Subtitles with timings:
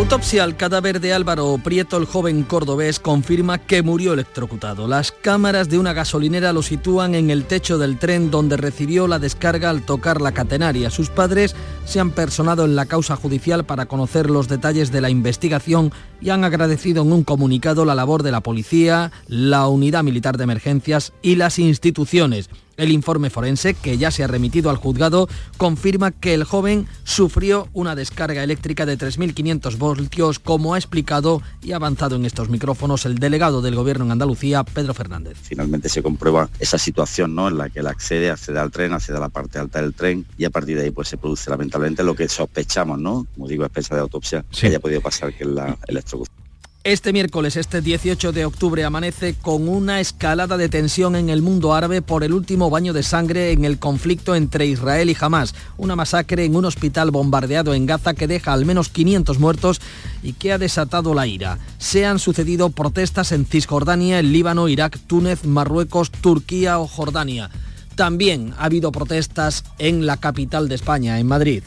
[0.00, 4.88] Autopsia al cadáver de Álvaro Prieto, el joven cordobés, confirma que murió electrocutado.
[4.88, 9.18] Las cámaras de una gasolinera lo sitúan en el techo del tren donde recibió la
[9.18, 10.88] descarga al tocar la catenaria.
[10.88, 11.54] Sus padres
[11.84, 16.30] se han personado en la causa judicial para conocer los detalles de la investigación y
[16.30, 21.12] han agradecido en un comunicado la labor de la policía, la unidad militar de emergencias
[21.20, 22.48] y las instituciones.
[22.80, 27.68] El informe forense, que ya se ha remitido al juzgado, confirma que el joven sufrió
[27.74, 33.18] una descarga eléctrica de 3.500 voltios, como ha explicado y avanzado en estos micrófonos el
[33.18, 35.36] delegado del Gobierno en Andalucía, Pedro Fernández.
[35.42, 37.48] Finalmente se comprueba esa situación ¿no?
[37.48, 40.24] en la que él accede, accede al tren, accede a la parte alta del tren
[40.38, 43.26] y a partir de ahí pues se produce lamentablemente lo que sospechamos, ¿no?
[43.34, 46.49] como digo, a de autopsia, que haya podido pasar, que la electrocución.
[46.82, 51.74] Este miércoles, este 18 de octubre, amanece con una escalada de tensión en el mundo
[51.74, 55.54] árabe por el último baño de sangre en el conflicto entre Israel y Hamas.
[55.76, 59.82] Una masacre en un hospital bombardeado en Gaza que deja al menos 500 muertos
[60.22, 61.58] y que ha desatado la ira.
[61.76, 67.50] Se han sucedido protestas en Cisjordania, el Líbano, Irak, Túnez, Marruecos, Turquía o Jordania.
[67.94, 71.62] También ha habido protestas en la capital de España, en Madrid.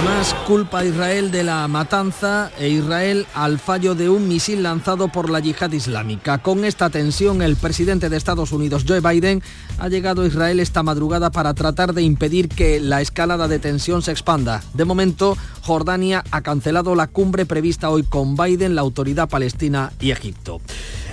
[0.00, 5.08] Hamas culpa a Israel de la matanza e Israel al fallo de un misil lanzado
[5.08, 6.38] por la yihad islámica.
[6.38, 9.42] Con esta tensión, el presidente de Estados Unidos, Joe Biden,
[9.78, 14.00] ha llegado a Israel esta madrugada para tratar de impedir que la escalada de tensión
[14.00, 14.62] se expanda.
[14.72, 20.12] De momento, Jordania ha cancelado la cumbre prevista hoy con Biden, la autoridad palestina y
[20.12, 20.62] Egipto.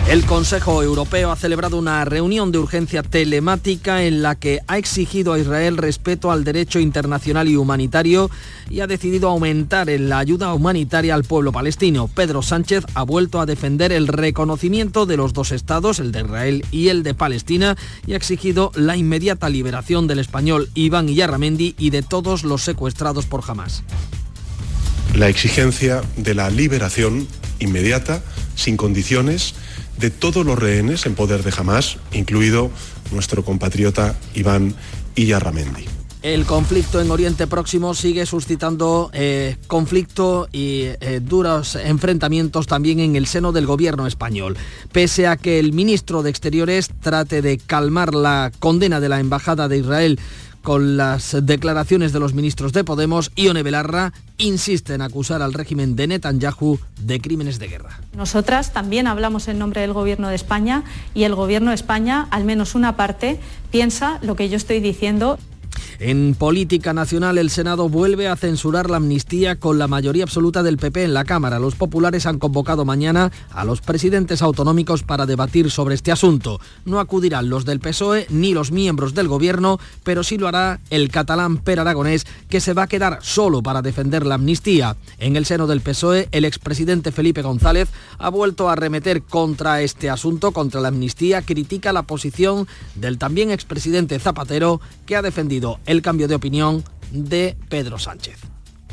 [0.09, 5.33] El Consejo Europeo ha celebrado una reunión de urgencia telemática en la que ha exigido
[5.33, 8.31] a Israel respeto al derecho internacional y humanitario
[8.81, 12.07] ha decidido aumentar la ayuda humanitaria al pueblo palestino.
[12.07, 16.65] Pedro Sánchez ha vuelto a defender el reconocimiento de los dos estados, el de Israel
[16.71, 17.75] y el de Palestina,
[18.05, 23.25] y ha exigido la inmediata liberación del español Iván Iyarramendi y de todos los secuestrados
[23.25, 23.83] por Hamas.
[25.15, 27.27] La exigencia de la liberación
[27.59, 28.23] inmediata,
[28.55, 29.55] sin condiciones,
[29.97, 32.69] de todos los rehenes en poder de Hamas, incluido
[33.11, 34.75] nuestro compatriota Iván
[35.15, 35.96] Iyarramendi.
[36.23, 43.15] El conflicto en Oriente Próximo sigue suscitando eh, conflicto y eh, duros enfrentamientos también en
[43.15, 44.57] el seno del gobierno español.
[44.91, 49.67] Pese a que el ministro de Exteriores trate de calmar la condena de la Embajada
[49.67, 50.19] de Israel
[50.63, 55.95] con las declaraciones de los ministros de Podemos, Ione Belarra insiste en acusar al régimen
[55.95, 58.01] de Netanyahu de crímenes de guerra.
[58.13, 62.43] Nosotras también hablamos en nombre del Gobierno de España y el Gobierno de España, al
[62.43, 63.39] menos una parte,
[63.71, 65.39] piensa lo que yo estoy diciendo.
[65.99, 70.77] En política nacional, el Senado vuelve a censurar la amnistía con la mayoría absoluta del
[70.77, 71.57] PP en la Cámara.
[71.57, 76.59] Los populares han convocado mañana a los presidentes autonómicos para debatir sobre este asunto.
[76.85, 81.09] No acudirán los del PSOE ni los miembros del Gobierno, pero sí lo hará el
[81.09, 84.97] catalán Per Aragonés, que se va a quedar solo para defender la amnistía.
[85.17, 90.11] En el seno del PSOE, el expresidente Felipe González ha vuelto a arremeter contra este
[90.11, 96.01] asunto, contra la amnistía, critica la posición del también expresidente Zapatero, que ha defendido el
[96.03, 98.37] cambio de opinión de Pedro Sánchez.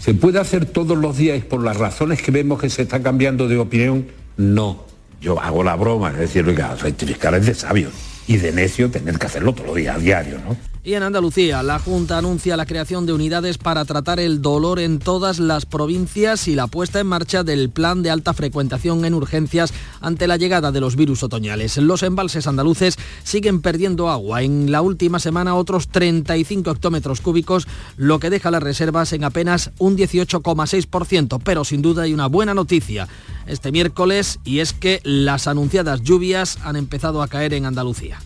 [0.01, 3.49] ¿Se puede hacer todos los días por las razones que vemos que se está cambiando
[3.49, 4.07] de opinión?
[4.37, 4.85] No.
[5.21, 7.91] Yo hago la broma, es decir, oiga, rectificar es de sabio
[8.27, 10.57] y de necio tener que hacerlo todos los días, a diario, ¿no?
[10.87, 14.99] Y en Andalucía, la Junta anuncia la creación de unidades para tratar el dolor en
[14.99, 19.73] todas las provincias y la puesta en marcha del plan de alta frecuentación en urgencias
[20.03, 21.79] ante la llegada de los virus otoñales.
[21.79, 24.43] Los embalses andaluces siguen perdiendo agua.
[24.43, 27.67] En la última semana otros 35 hectómetros cúbicos,
[27.97, 31.41] lo que deja las reservas en apenas un 18,6%.
[31.43, 33.09] Pero sin duda hay una buena noticia
[33.47, 38.21] este miércoles y es que las anunciadas lluvias han empezado a caer en Andalucía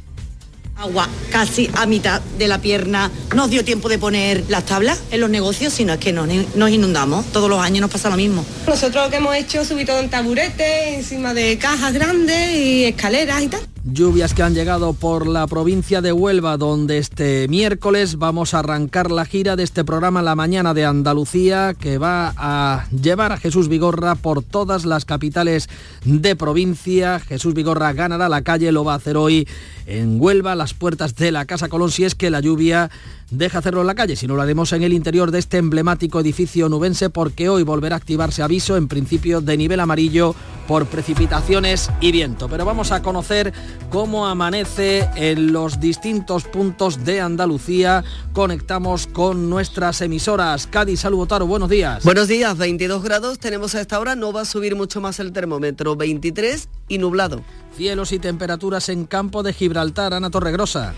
[0.78, 3.10] agua casi a mitad de la pierna.
[3.34, 6.28] Nos dio tiempo de poner las tablas en los negocios, sino es que nos,
[6.70, 7.26] inundamos.
[7.32, 8.44] Todos los años nos pasa lo mismo.
[8.66, 13.42] Nosotros lo que hemos hecho subir todo en taburetes, encima de cajas grandes y escaleras
[13.42, 13.60] y tal.
[13.90, 19.10] Lluvias que han llegado por la provincia de Huelva, donde este miércoles vamos a arrancar
[19.10, 23.68] la gira de este programa La Mañana de Andalucía, que va a llevar a Jesús
[23.68, 25.70] Vigorra por todas las capitales
[26.04, 27.18] de provincia.
[27.18, 29.48] Jesús Vigorra ganará la calle, lo va a hacer hoy
[29.86, 32.90] en Huelva, las puertas de la Casa Colón, si es que la lluvia
[33.30, 36.20] deja hacerlo en la calle, si no lo haremos en el interior de este emblemático
[36.20, 40.34] edificio nubense porque hoy volverá a activarse aviso en principio de nivel amarillo
[40.66, 42.48] por precipitaciones y viento.
[42.48, 43.52] Pero vamos a conocer
[43.90, 48.04] cómo amanece en los distintos puntos de Andalucía.
[48.34, 50.66] Conectamos con nuestras emisoras.
[50.66, 52.04] Cádiz, Saludotaro, buenos días.
[52.04, 55.32] Buenos días, 22 grados tenemos a esta hora, no va a subir mucho más el
[55.32, 57.42] termómetro, 23 y nublado.
[57.76, 60.94] Cielos y temperaturas en campo de Gibraltar, Ana Torregrosa.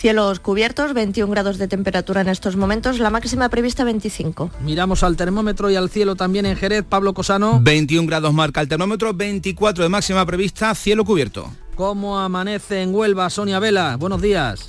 [0.00, 4.50] Cielos cubiertos, 21 grados de temperatura en estos momentos, la máxima prevista 25.
[4.64, 7.60] Miramos al termómetro y al cielo también en Jerez, Pablo Cosano.
[7.60, 11.52] 21 grados marca el termómetro, 24 de máxima prevista, cielo cubierto.
[11.74, 13.96] ¿Cómo amanece en Huelva, Sonia Vela?
[13.98, 14.66] Buenos días.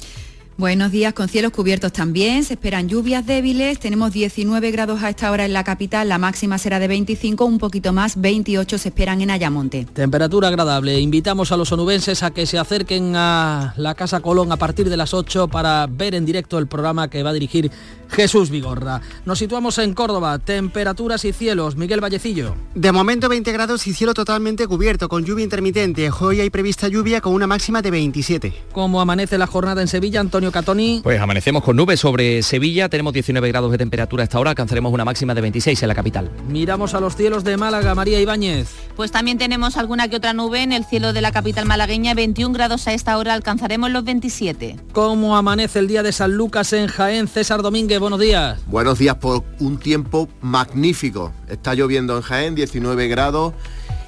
[0.61, 5.31] Buenos días, con cielos cubiertos también, se esperan lluvias débiles, tenemos 19 grados a esta
[5.31, 9.21] hora en la capital, la máxima será de 25, un poquito más, 28 se esperan
[9.21, 9.85] en Ayamonte.
[9.85, 14.57] Temperatura agradable, invitamos a los onubenses a que se acerquen a la Casa Colón a
[14.57, 17.71] partir de las 8 para ver en directo el programa que va a dirigir
[18.11, 19.01] Jesús Vigorra.
[19.25, 22.53] Nos situamos en Córdoba, temperaturas y cielos, Miguel Vallecillo.
[22.75, 27.19] De momento 20 grados y cielo totalmente cubierto, con lluvia intermitente, hoy hay prevista lluvia
[27.19, 28.53] con una máxima de 27.
[28.73, 31.01] ¿Cómo amanece la jornada en Sevilla, Antonio Catoni.
[31.03, 35.05] Pues amanecemos con nubes sobre Sevilla, tenemos 19 grados de temperatura hasta ahora, alcanzaremos una
[35.05, 36.29] máxima de 26 en la capital.
[36.47, 38.69] Miramos a los cielos de Málaga, María Ibáñez.
[38.95, 42.53] Pues también tenemos alguna que otra nube en el cielo de la capital malagueña, 21
[42.53, 44.77] grados a esta hora, alcanzaremos los 27.
[44.91, 47.27] ¿Cómo amanece el día de San Lucas en Jaén?
[47.27, 48.59] César Domínguez, buenos días.
[48.67, 51.31] Buenos días por un tiempo magnífico.
[51.47, 53.53] Está lloviendo en Jaén, 19 grados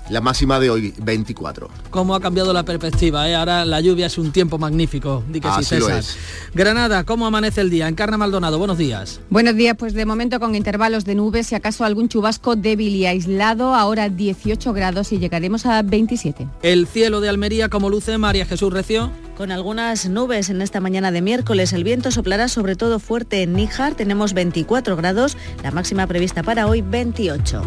[0.10, 1.70] la máxima de hoy 24.
[1.90, 3.30] ¿Cómo ha cambiado la perspectiva?
[3.30, 3.36] Eh?
[3.36, 5.24] Ahora la lluvia es un tiempo magnífico.
[5.28, 6.04] Di que sí, César.
[6.54, 7.88] Granada, ¿cómo amanece el día?
[7.88, 9.22] Encarna Maldonado, buenos días.
[9.30, 13.06] Buenos días, pues de momento con intervalos de nubes, si acaso algún chubasco débil y
[13.06, 16.48] aislado, ahora 18 grados y llegaremos a 27.
[16.62, 19.12] El cielo de Almería, ¿cómo luce María Jesús Recio?
[19.38, 23.54] Con algunas nubes en esta mañana de miércoles, el viento soplará sobre todo fuerte en
[23.54, 27.64] Níjar, tenemos 24 grados, la máxima prevista para hoy 28.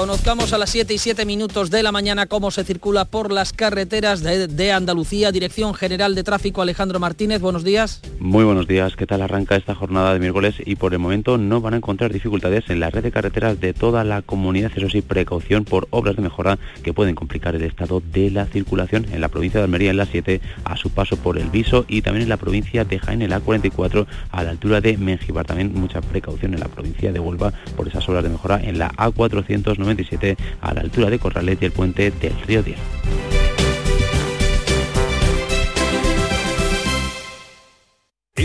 [0.00, 3.52] Conozcamos a las 7 y 7 minutos de la mañana cómo se circula por las
[3.52, 5.30] carreteras de, Andalucía.
[5.30, 8.00] Dirección General de Tráfico Alejandro Martínez, buenos días.
[8.18, 10.54] Muy buenos días, ¿qué tal arranca esta jornada de miércoles?
[10.64, 13.74] Y por el momento no van a encontrar dificultades en la red de carreteras de
[13.74, 18.02] toda la comunidad, eso sí, precaución por obras de mejora que pueden complicar el estado
[18.10, 21.36] de la circulación en la provincia de Almería en la 7 a su paso por
[21.36, 24.80] el Viso y también en la provincia de Jaén en la 44 a la altura
[24.80, 25.44] de Mengibar.
[25.44, 28.90] También mucha precaución en la provincia de Huelva por esas obras de mejora en la
[28.92, 32.78] A400 97 a la altura de Corrales y el puente del río Diel.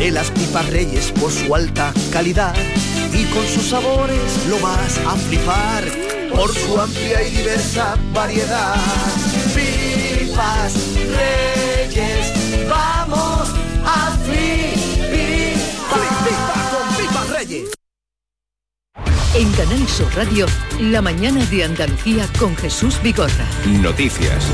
[0.00, 2.54] de las pipas Reyes por su alta calidad
[3.12, 5.84] y con sus sabores lo vas a flipar
[6.34, 8.76] por su amplia y diversa variedad.
[9.54, 12.32] Pipas Reyes,
[12.66, 13.50] vamos
[13.84, 15.90] a flipar.
[16.70, 17.68] con Pipas Reyes.
[19.34, 20.46] En Canal Sur Radio,
[20.80, 23.46] la mañana de Andalucía con Jesús Bigorra.
[23.66, 24.46] Noticias.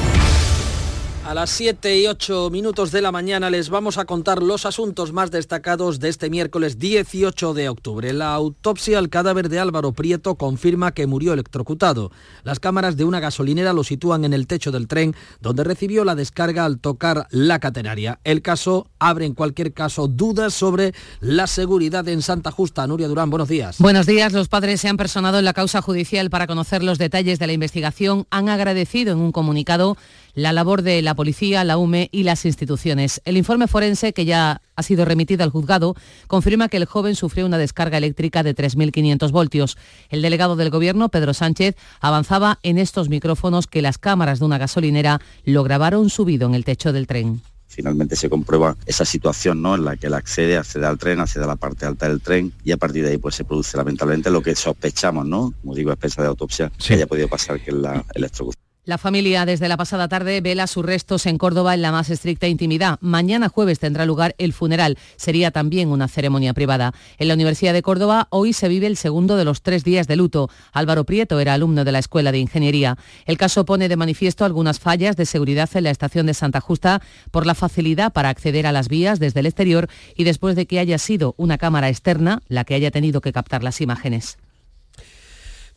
[1.26, 5.12] A las 7 y 8 minutos de la mañana les vamos a contar los asuntos
[5.12, 8.12] más destacados de este miércoles 18 de octubre.
[8.12, 12.12] La autopsia al cadáver de Álvaro Prieto confirma que murió electrocutado.
[12.44, 16.14] Las cámaras de una gasolinera lo sitúan en el techo del tren donde recibió la
[16.14, 18.20] descarga al tocar la catenaria.
[18.22, 22.86] El caso abre en cualquier caso dudas sobre la seguridad en Santa Justa.
[22.86, 23.80] Nuria Durán, buenos días.
[23.80, 24.32] Buenos días.
[24.32, 27.52] Los padres se han personado en la causa judicial para conocer los detalles de la
[27.52, 28.28] investigación.
[28.30, 29.96] Han agradecido en un comunicado
[30.36, 33.20] la labor de la policía, la UME y las instituciones.
[33.24, 35.96] El informe forense, que ya ha sido remitido al juzgado,
[36.28, 39.78] confirma que el joven sufrió una descarga eléctrica de 3.500 voltios.
[40.10, 44.58] El delegado del Gobierno, Pedro Sánchez, avanzaba en estos micrófonos que las cámaras de una
[44.58, 49.74] gasolinera lo grabaron subido en el techo del tren finalmente se comprueba esa situación ¿no?
[49.74, 52.50] en la que él accede, accede al tren, accede a la parte alta del tren
[52.64, 55.52] y a partir de ahí pues se produce lamentablemente lo que sospechamos, ¿no?
[55.60, 58.65] Como digo, espesa de autopsia, que haya podido pasar que es la electrocución.
[58.86, 62.46] La familia desde la pasada tarde vela sus restos en Córdoba en la más estricta
[62.46, 62.98] intimidad.
[63.00, 64.96] Mañana jueves tendrá lugar el funeral.
[65.16, 66.94] Sería también una ceremonia privada.
[67.18, 70.14] En la Universidad de Córdoba hoy se vive el segundo de los tres días de
[70.14, 70.50] luto.
[70.72, 72.96] Álvaro Prieto era alumno de la Escuela de Ingeniería.
[73.24, 77.02] El caso pone de manifiesto algunas fallas de seguridad en la estación de Santa Justa
[77.32, 80.78] por la facilidad para acceder a las vías desde el exterior y después de que
[80.78, 84.38] haya sido una cámara externa la que haya tenido que captar las imágenes.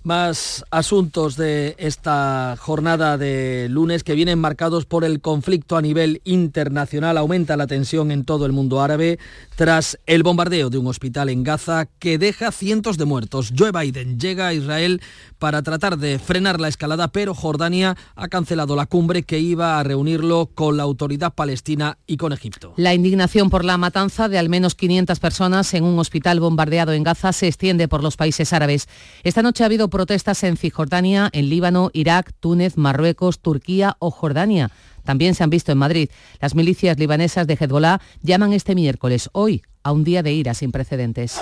[0.01, 6.22] Más asuntos de esta jornada de lunes que vienen marcados por el conflicto a nivel
[6.24, 7.18] internacional.
[7.18, 9.20] Aumenta la tensión en todo el mundo árabe
[9.58, 13.51] tras el bombardeo de un hospital en Gaza que deja cientos de muertos.
[13.58, 15.01] Joe Biden llega a Israel
[15.38, 19.84] para tratar de frenar la escalada, pero Jordania ha cancelado la cumbre que iba a
[19.84, 22.74] reunirlo con la autoridad palestina y con Egipto.
[22.77, 27.03] La indignación por la matanza de al menos 500 personas en un hospital bombardeado en
[27.03, 28.88] Gaza se extiende por los países árabes.
[29.24, 34.72] Esta noche ha habido protestas en Cisjordania, en Líbano, Irak, Túnez, Marruecos, Turquía o Jordania.
[35.03, 36.10] También se han visto en Madrid.
[36.39, 40.72] Las milicias libanesas de Hezbollah llaman este miércoles, hoy, a un día de ira sin
[40.72, 41.39] precedentes.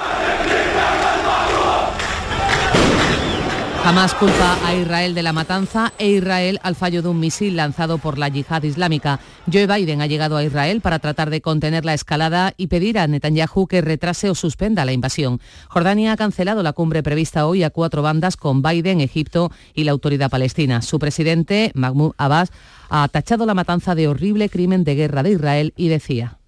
[3.87, 7.99] Jamás culpa a Israel de la matanza e Israel al fallo de un misil lanzado
[7.99, 9.21] por la yihad islámica.
[9.49, 13.07] Joe Biden ha llegado a Israel para tratar de contener la escalada y pedir a
[13.07, 15.39] Netanyahu que retrase o suspenda la invasión.
[15.69, 19.93] Jordania ha cancelado la cumbre prevista hoy a cuatro bandas con Biden, Egipto y la
[19.93, 20.81] autoridad palestina.
[20.81, 22.51] Su presidente, Mahmoud Abbas,
[22.89, 26.39] ha tachado la matanza de horrible crimen de guerra de Israel y decía.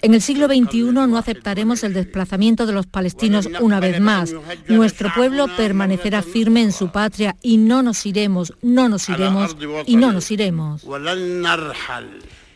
[0.00, 4.34] En el siglo XXI no aceptaremos el desplazamiento de los palestinos una vez más.
[4.68, 9.96] Nuestro pueblo permanecerá firme en su patria y no nos iremos, no nos iremos y
[9.96, 10.84] no nos iremos.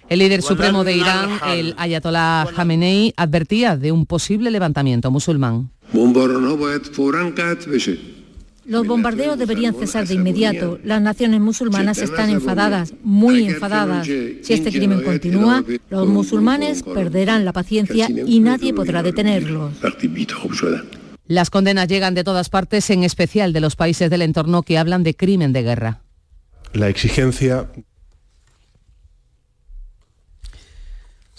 [0.09, 5.71] El líder supremo de Irán, el ayatollah Khamenei, advertía de un posible levantamiento musulmán.
[8.65, 10.79] Los bombardeos deberían cesar de inmediato.
[10.85, 14.07] Las naciones musulmanas están enfadadas, muy enfadadas.
[14.07, 19.73] Si este crimen continúa, los musulmanes perderán la paciencia y nadie podrá detenerlos.
[21.27, 25.03] Las condenas llegan de todas partes, en especial de los países del entorno que hablan
[25.03, 26.03] de crimen de guerra.
[26.73, 27.69] La exigencia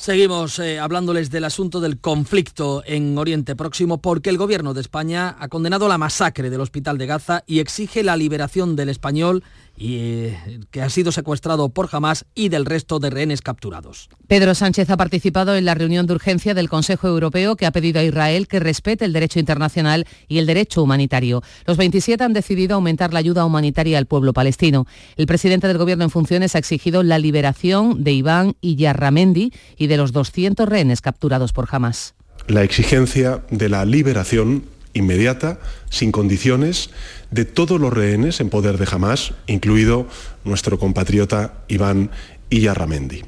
[0.03, 5.37] Seguimos eh, hablándoles del asunto del conflicto en Oriente Próximo porque el gobierno de España
[5.39, 9.45] ha condenado la masacre del hospital de Gaza y exige la liberación del español
[9.83, 10.31] y,
[10.71, 14.09] que ha sido secuestrado por Hamas y del resto de rehenes capturados.
[14.27, 17.99] Pedro Sánchez ha participado en la reunión de urgencia del Consejo Europeo que ha pedido
[17.99, 21.43] a Israel que respete el derecho internacional y el derecho humanitario.
[21.65, 24.85] Los 27 han decidido aumentar la ayuda humanitaria al pueblo palestino.
[25.17, 29.87] El presidente del Gobierno en funciones ha exigido la liberación de Iván y Yarramendi y
[29.87, 32.15] de los 200 rehenes capturados por Hamas.
[32.47, 34.63] La exigencia de la liberación
[34.93, 35.59] inmediata,
[35.89, 36.89] sin condiciones,
[37.33, 40.07] de todos los rehenes en poder de Hamas, incluido
[40.43, 42.11] nuestro compatriota Iván
[42.49, 43.23] Iyarramendi.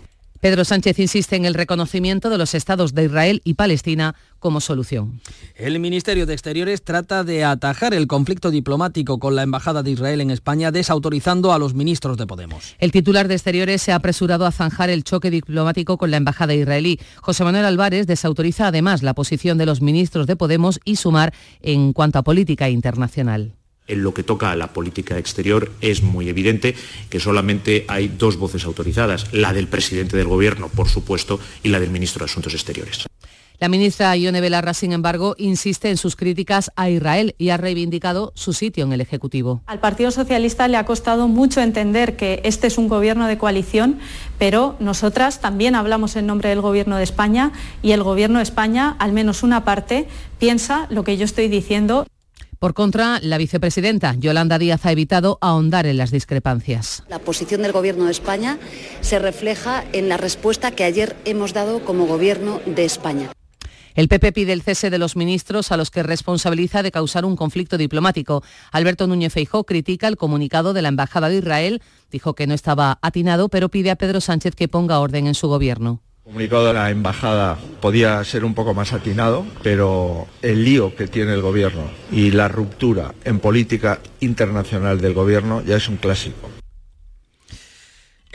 [0.46, 5.20] Pedro Sánchez insiste en el reconocimiento de los estados de Israel y Palestina como solución.
[5.56, 10.22] El Ministerio de Exteriores trata de atajar el conflicto diplomático con la Embajada de Israel
[10.22, 12.76] en España, desautorizando a los ministros de Podemos.
[12.78, 16.54] El titular de Exteriores se ha apresurado a zanjar el choque diplomático con la Embajada
[16.54, 17.00] israelí.
[17.22, 21.92] José Manuel Álvarez desautoriza además la posición de los ministros de Podemos y Sumar en
[21.92, 23.56] cuanto a política internacional.
[23.88, 26.76] En lo que toca a la política exterior es muy evidente
[27.10, 31.80] que solamente hay dos voces autorizadas, la del presidente del Gobierno, por supuesto, y la
[31.80, 33.06] del ministro de Asuntos Exteriores.
[33.60, 38.34] La ministra Ione Belarra, sin embargo, insiste en sus críticas a Israel y ha reivindicado
[38.36, 39.62] su sitio en el Ejecutivo.
[39.66, 44.00] Al Partido Socialista le ha costado mucho entender que este es un gobierno de coalición,
[44.38, 48.98] pero nosotras también hablamos en nombre del Gobierno de España y el Gobierno de España,
[49.00, 52.06] al menos una parte, piensa lo que yo estoy diciendo.
[52.60, 57.04] Por contra, la vicepresidenta Yolanda Díaz ha evitado ahondar en las discrepancias.
[57.10, 58.58] La posición del Gobierno de España
[59.02, 63.32] se refleja en la respuesta que ayer hemos dado como Gobierno de España.
[63.96, 67.38] El PP pide el cese de los ministros a los que responsabiliza de causar un
[67.38, 68.44] conflicto diplomático.
[68.72, 71.82] Alberto Núñez Feijó critica el comunicado de la Embajada de Israel,
[72.12, 75.48] dijo que no estaba atinado, pero pide a Pedro Sánchez que ponga orden en su
[75.48, 76.02] gobierno.
[76.26, 81.34] Comunicado de la embajada podía ser un poco más atinado, pero el lío que tiene
[81.34, 86.50] el gobierno y la ruptura en política internacional del gobierno ya es un clásico.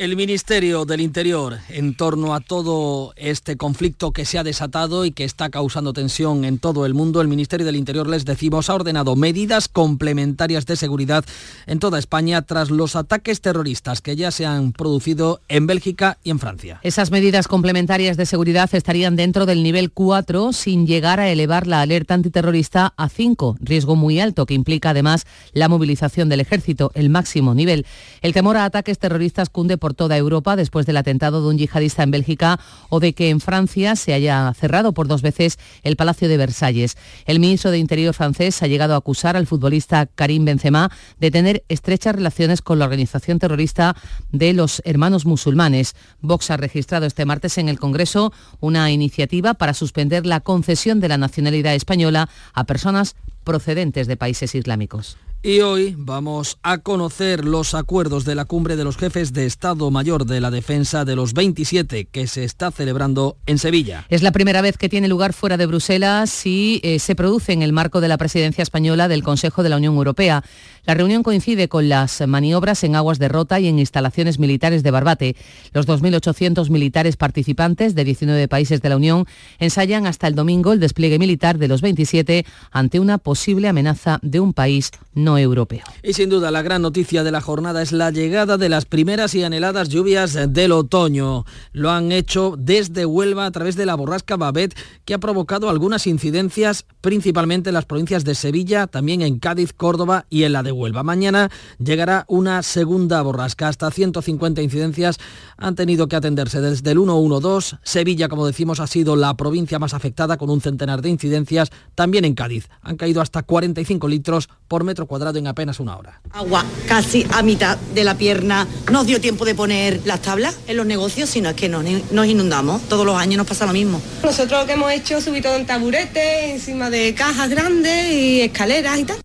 [0.00, 5.10] El Ministerio del Interior, en torno a todo este conflicto que se ha desatado y
[5.10, 8.76] que está causando tensión en todo el mundo, el Ministerio del Interior, les decimos, ha
[8.76, 11.26] ordenado medidas complementarias de seguridad
[11.66, 16.30] en toda España tras los ataques terroristas que ya se han producido en Bélgica y
[16.30, 16.80] en Francia.
[16.82, 21.82] Esas medidas complementarias de seguridad estarían dentro del nivel 4 sin llegar a elevar la
[21.82, 27.10] alerta antiterrorista a 5, riesgo muy alto que implica además la movilización del ejército, el
[27.10, 27.84] máximo nivel.
[28.22, 32.02] El temor a ataques terroristas cunde por toda Europa después del atentado de un yihadista
[32.02, 36.28] en Bélgica o de que en Francia se haya cerrado por dos veces el Palacio
[36.28, 36.96] de Versalles.
[37.26, 41.64] El ministro de Interior francés ha llegado a acusar al futbolista Karim Benzema de tener
[41.68, 43.96] estrechas relaciones con la organización terrorista
[44.32, 45.94] de los hermanos musulmanes.
[46.20, 51.08] Vox ha registrado este martes en el Congreso una iniciativa para suspender la concesión de
[51.08, 55.16] la nacionalidad española a personas procedentes de países islámicos.
[55.42, 59.90] Y hoy vamos a conocer los acuerdos de la cumbre de los jefes de Estado
[59.90, 64.04] Mayor de la Defensa de los 27 que se está celebrando en Sevilla.
[64.10, 67.62] Es la primera vez que tiene lugar fuera de Bruselas y eh, se produce en
[67.62, 70.44] el marco de la presidencia española del Consejo de la Unión Europea.
[70.84, 74.90] La reunión coincide con las maniobras en aguas de Rota y en instalaciones militares de
[74.90, 75.36] Barbate.
[75.72, 79.24] Los 2.800 militares participantes de 19 países de la Unión
[79.58, 84.40] ensayan hasta el domingo el despliegue militar de los 27 ante una posible amenaza de
[84.40, 85.84] un país no europeo.
[86.02, 89.34] Y sin duda la gran noticia de la jornada es la llegada de las primeras
[89.34, 91.44] y anheladas lluvias del otoño.
[91.72, 96.06] Lo han hecho desde Huelva a través de la borrasca Babet que ha provocado algunas
[96.06, 100.72] incidencias principalmente en las provincias de Sevilla, también en Cádiz, Córdoba y en la de
[100.72, 101.02] Huelva.
[101.02, 103.68] Mañana llegará una segunda borrasca.
[103.68, 105.18] Hasta 150 incidencias
[105.56, 107.78] han tenido que atenderse desde el 112.
[107.82, 111.70] Sevilla, como decimos, ha sido la provincia más afectada con un centenar de incidencias.
[111.94, 116.20] También en Cádiz han caído hasta 45 litros por metro cuadrado en apenas una hora.
[116.32, 118.66] Agua casi a mitad de la pierna.
[118.90, 122.26] Nos dio tiempo de poner las tablas en los negocios, sino es que nos, nos
[122.26, 122.82] inundamos.
[122.88, 124.00] Todos los años nos pasa lo mismo.
[124.22, 128.40] Nosotros lo que hemos hecho es subir todo en taburetes, encima de cajas grandes y
[128.40, 129.16] escaleras y tal.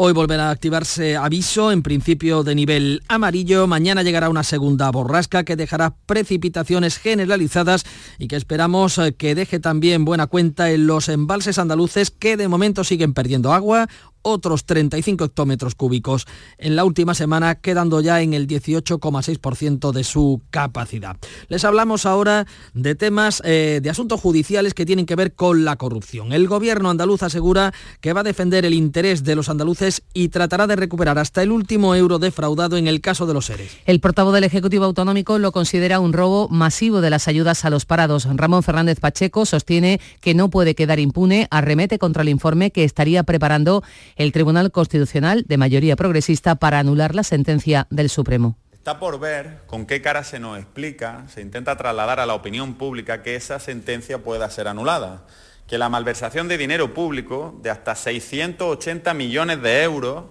[0.00, 3.66] Hoy volverá a activarse aviso en principio de nivel amarillo.
[3.66, 7.84] Mañana llegará una segunda borrasca que dejará precipitaciones generalizadas
[8.16, 12.46] y que esperamos eh, que deje también buena cuenta en los embalses andaluces que de
[12.46, 13.88] momento siguen perdiendo agua
[14.22, 16.26] otros 35 hectómetros cúbicos
[16.58, 21.16] en la última semana, quedando ya en el 18,6% de su capacidad.
[21.48, 25.76] Les hablamos ahora de temas eh, de asuntos judiciales que tienen que ver con la
[25.76, 26.32] corrupción.
[26.32, 30.66] El gobierno andaluz asegura que va a defender el interés de los andaluces y tratará
[30.66, 33.76] de recuperar hasta el último euro defraudado en el caso de los seres.
[33.86, 37.86] El portavoz del Ejecutivo Autonómico lo considera un robo masivo de las ayudas a los
[37.86, 38.26] parados.
[38.34, 43.22] Ramón Fernández Pacheco sostiene que no puede quedar impune, arremete contra el informe que estaría
[43.22, 43.82] preparando
[44.18, 48.58] el Tribunal Constitucional de mayoría progresista para anular la sentencia del Supremo.
[48.72, 52.74] Está por ver con qué cara se nos explica, se intenta trasladar a la opinión
[52.74, 55.24] pública que esa sentencia pueda ser anulada,
[55.68, 60.24] que la malversación de dinero público de hasta 680 millones de euros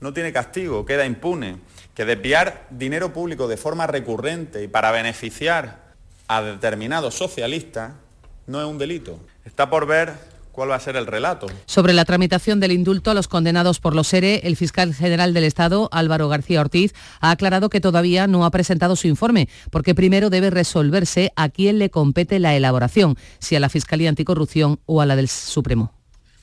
[0.00, 1.58] no tiene castigo, queda impune,
[1.94, 5.94] que desviar dinero público de forma recurrente y para beneficiar
[6.26, 7.92] a determinados socialistas
[8.46, 9.20] no es un delito.
[9.44, 10.14] Está por ver
[10.58, 11.46] cuál va a ser el relato.
[11.66, 15.44] Sobre la tramitación del indulto a los condenados por los ERE, el fiscal general del
[15.44, 20.30] Estado, Álvaro García Ortiz, ha aclarado que todavía no ha presentado su informe, porque primero
[20.30, 25.06] debe resolverse a quién le compete la elaboración, si a la Fiscalía Anticorrupción o a
[25.06, 25.92] la del Supremo.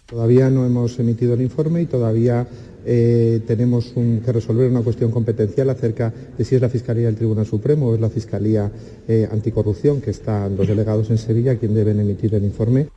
[0.06, 2.48] Todavía no hemos emitido el informe y todavía
[2.86, 3.92] eh, tenemos
[4.24, 7.96] que resolver una cuestión competencial acerca de si es la Fiscalía del Tribunal Supremo o
[7.96, 8.72] es la Fiscalía
[9.10, 12.88] eh, Anticorrupción, que están los delegados en Sevilla, quien deben emitir el informe.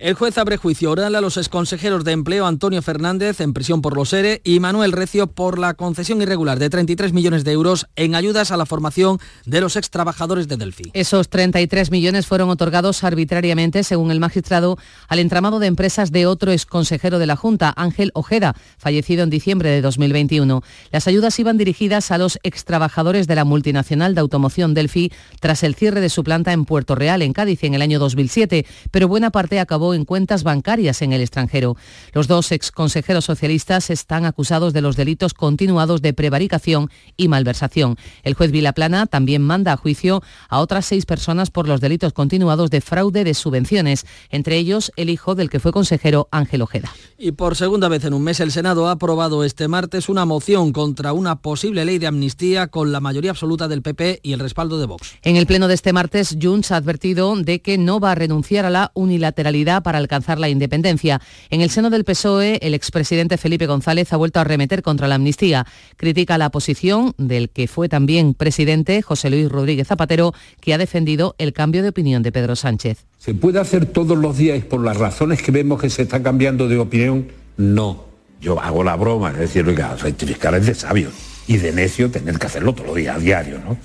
[0.00, 3.96] El juez abre juicio oral a los exconsejeros de empleo Antonio Fernández en prisión por
[3.96, 8.14] los ERE y Manuel Recio por la concesión irregular de 33 millones de euros en
[8.14, 10.92] ayudas a la formación de los extrabajadores de Delphi.
[10.92, 16.52] Esos 33 millones fueron otorgados arbitrariamente, según el magistrado, al entramado de empresas de otro
[16.52, 20.62] exconsejero de la Junta, Ángel Ojeda, fallecido en diciembre de 2021.
[20.92, 25.74] Las ayudas iban dirigidas a los extrabajadores de la multinacional de automoción Delphi tras el
[25.74, 29.30] cierre de su planta en Puerto Real, en Cádiz, en el año 2007, pero buena
[29.30, 31.76] parte acabó en cuentas bancarias en el extranjero.
[32.12, 37.96] Los dos exconsejeros socialistas están acusados de los delitos continuados de prevaricación y malversación.
[38.22, 42.70] El juez Vilaplana también manda a juicio a otras seis personas por los delitos continuados
[42.70, 46.92] de fraude de subvenciones, entre ellos el hijo del que fue consejero Ángel Ojeda.
[47.16, 50.72] Y por segunda vez en un mes el Senado ha aprobado este martes una moción
[50.72, 54.78] contra una posible ley de amnistía con la mayoría absoluta del PP y el respaldo
[54.78, 55.16] de Vox.
[55.22, 58.64] En el pleno de este martes, Junts ha advertido de que no va a renunciar
[58.64, 61.20] a la unilateralidad para alcanzar la independencia.
[61.50, 65.16] En el seno del PSOE, el expresidente Felipe González ha vuelto a arremeter contra la
[65.16, 65.66] amnistía.
[65.96, 71.34] Critica la posición del que fue también presidente, José Luis Rodríguez Zapatero, que ha defendido
[71.38, 73.04] el cambio de opinión de Pedro Sánchez.
[73.18, 76.68] ¿Se puede hacer todos los días por las razones que vemos que se está cambiando
[76.68, 77.28] de opinión?
[77.56, 78.04] No.
[78.40, 81.10] Yo hago la broma, es decir, oiga, rectificar es de sabio
[81.48, 83.76] y de necio tener que hacerlo todos los días, a diario, ¿no?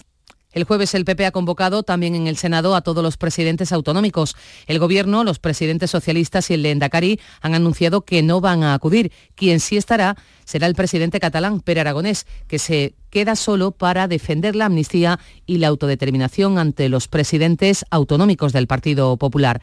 [0.54, 4.36] El jueves el PP ha convocado también en el Senado a todos los presidentes autonómicos.
[4.68, 9.12] El Gobierno, los presidentes socialistas y el Endacari han anunciado que no van a acudir.
[9.36, 14.56] Quien sí estará será el presidente catalán, Pere Aragonés, que se queda solo para defender
[14.56, 19.62] la amnistía y la autodeterminación ante los presidentes autonómicos del Partido Popular.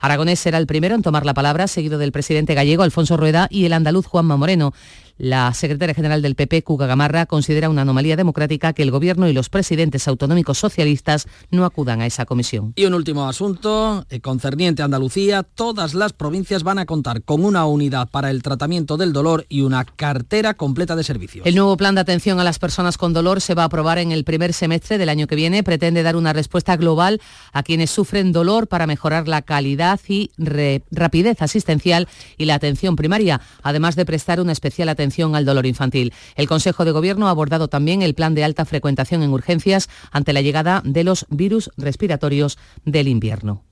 [0.00, 3.64] Aragonés será el primero en tomar la palabra, seguido del presidente gallego Alfonso Rueda y
[3.64, 4.72] el andaluz Juanma Moreno.
[5.18, 9.32] La secretaria general del PP, Cuca Gamarra, considera una anomalía democrática que el Gobierno y
[9.32, 12.72] los presidentes autonómicos socialistas no acudan a esa comisión.
[12.76, 15.42] Y un último asunto, eh, concerniente a Andalucía.
[15.42, 19.62] Todas las provincias van a contar con una unidad para el tratamiento del dolor y
[19.62, 21.44] una cartera completa de servicios.
[21.44, 24.12] El nuevo plan de atención a las personas con dolor se va a aprobar en
[24.12, 25.64] el primer semestre del año que viene.
[25.64, 27.20] Pretende dar una respuesta global
[27.52, 30.30] a quienes sufren dolor para mejorar la calidad y
[30.92, 36.12] rapidez asistencial y la atención primaria, además de prestar una especial atención al dolor infantil.
[36.36, 40.32] El Consejo de Gobierno ha abordado también el plan de alta frecuentación en urgencias ante
[40.32, 43.64] la llegada de los virus respiratorios del invierno.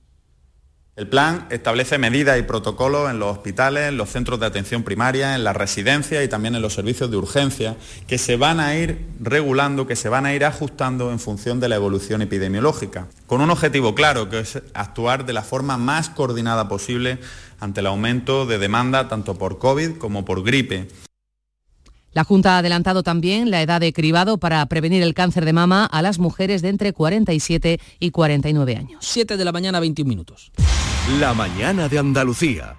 [0.97, 5.35] El plan establece medidas y protocolos en los hospitales, en los centros de atención primaria,
[5.35, 9.05] en las residencias y también en los servicios de urgencia que se van a ir
[9.19, 13.51] regulando, que se van a ir ajustando en función de la evolución epidemiológica, con un
[13.51, 17.19] objetivo claro, que es actuar de la forma más coordinada posible
[17.59, 20.87] ante el aumento de demanda tanto por COVID como por gripe.
[22.17, 25.85] La Junta ha adelantado también la edad de cribado para prevenir el cáncer de mama
[25.85, 29.05] a las mujeres de entre 47 y 49 años.
[29.07, 30.51] 7 de la mañana, 21 minutos.
[31.19, 32.75] La mañana de Andalucía.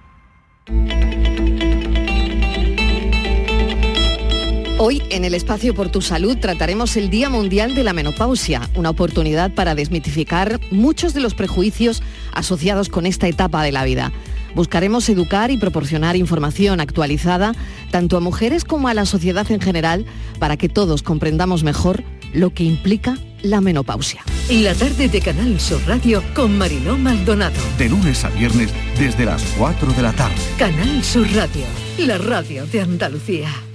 [4.80, 8.90] Hoy en el espacio Por tu Salud trataremos el Día Mundial de la Menopausia, una
[8.90, 14.10] oportunidad para desmitificar muchos de los prejuicios asociados con esta etapa de la vida.
[14.58, 17.54] Buscaremos educar y proporcionar información actualizada
[17.92, 20.04] tanto a mujeres como a la sociedad en general
[20.40, 24.24] para que todos comprendamos mejor lo que implica la menopausia.
[24.50, 27.60] La tarde de Canal Sur Radio con Mariló Maldonado.
[27.78, 30.34] De lunes a viernes desde las 4 de la tarde.
[30.58, 31.62] Canal Sur Radio,
[31.98, 33.67] la radio de Andalucía.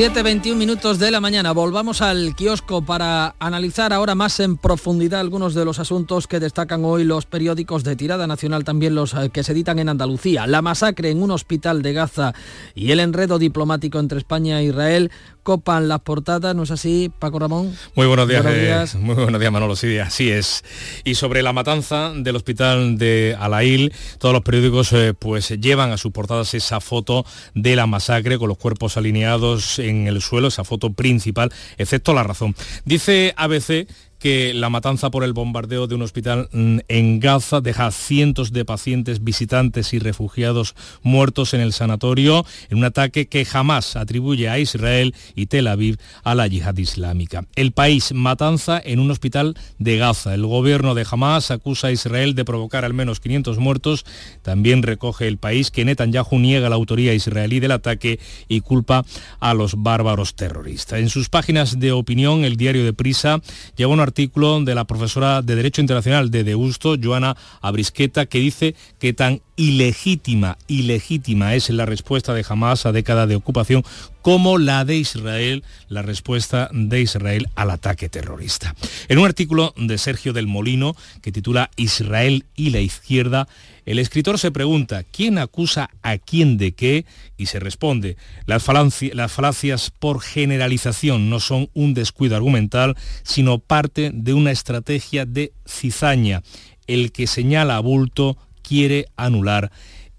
[0.00, 1.52] 7.21 minutos de la mañana.
[1.52, 6.86] Volvamos al kiosco para analizar ahora más en profundidad algunos de los asuntos que destacan
[6.86, 10.46] hoy los periódicos de tirada nacional, también los eh, que se editan en Andalucía.
[10.46, 12.32] La masacre en un hospital de Gaza
[12.74, 15.10] y el enredo diplomático entre España e Israel
[15.42, 17.76] copan las portadas, ¿no es así, Paco Ramón?
[17.94, 20.64] Muy buenos días, eh, muy buenos días, Manolo, sí, así es.
[21.04, 25.96] Y sobre la matanza del hospital de Alail, todos los periódicos eh, pues llevan a
[25.96, 27.24] sus portadas esa foto
[27.54, 32.22] de la masacre con los cuerpos alineados en el suelo, esa foto principal, excepto la
[32.22, 32.54] razón.
[32.84, 33.86] Dice ABC
[34.20, 38.64] que la matanza por el bombardeo de un hospital mm, en Gaza deja cientos de
[38.64, 44.58] pacientes, visitantes y refugiados muertos en el sanatorio en un ataque que jamás atribuye a
[44.58, 47.46] Israel y Tel Aviv a la yihad islámica.
[47.56, 50.34] El país matanza en un hospital de Gaza.
[50.34, 54.04] El gobierno de Hamas acusa a Israel de provocar al menos 500 muertos.
[54.42, 59.04] También recoge el país que Netanyahu niega la autoría israelí del ataque y culpa
[59.40, 61.00] a los bárbaros terroristas.
[61.00, 63.40] En sus páginas de opinión, el diario de Prisa
[63.76, 68.74] lleva una artículo de la profesora de Derecho Internacional de Deusto, Joana Abrisqueta, que dice
[68.98, 73.84] que tan ilegítima, ilegítima es la respuesta de Hamas a década de ocupación
[74.22, 78.74] como la de Israel, la respuesta de Israel al ataque terrorista.
[79.08, 83.48] En un artículo de Sergio del Molino que titula Israel y la izquierda,
[83.86, 87.06] el escritor se pregunta quién acusa a quién de qué
[87.36, 88.66] y se responde, las,
[89.14, 95.52] las falacias por generalización no son un descuido argumental, sino parte de una estrategia de
[95.66, 96.42] cizaña.
[96.86, 99.70] El que señala a bulto quiere anular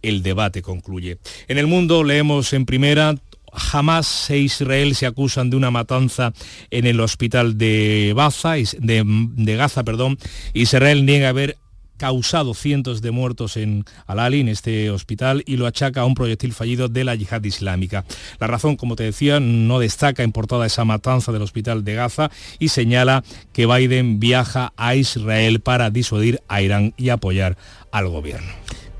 [0.01, 1.19] el debate, concluye.
[1.47, 3.15] En el mundo leemos en primera
[3.53, 6.33] Jamás e Israel se acusan de una matanza
[6.69, 9.83] en el hospital de, Baza, de, de Gaza.
[9.83, 10.17] Perdón.
[10.53, 11.57] Israel niega haber
[12.01, 16.51] causado cientos de muertos en Al-Ali, en este hospital, y lo achaca a un proyectil
[16.51, 18.05] fallido de la yihad islámica.
[18.39, 22.31] La razón, como te decía, no destaca en portada esa matanza del hospital de Gaza
[22.57, 27.55] y señala que Biden viaja a Israel para disuadir a Irán y apoyar
[27.91, 28.49] al gobierno.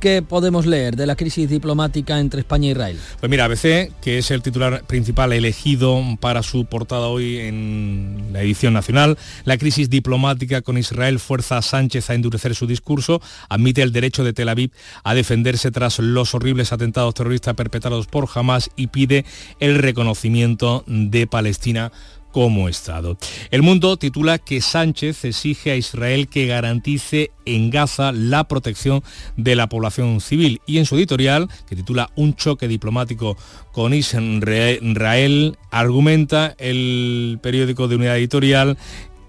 [0.01, 2.99] ¿Qué podemos leer de la crisis diplomática entre España e Israel?
[3.19, 8.41] Pues mira, ABC, que es el titular principal elegido para su portada hoy en la
[8.41, 13.83] edición nacional, la crisis diplomática con Israel fuerza a Sánchez a endurecer su discurso, admite
[13.83, 14.71] el derecho de Tel Aviv
[15.03, 19.23] a defenderse tras los horribles atentados terroristas perpetrados por Hamas y pide
[19.59, 21.91] el reconocimiento de Palestina
[22.31, 23.17] como Estado.
[23.51, 29.03] El mundo titula que Sánchez exige a Israel que garantice en Gaza la protección
[29.37, 33.37] de la población civil y en su editorial, que titula Un choque diplomático
[33.71, 38.77] con Israel, argumenta el periódico de unidad editorial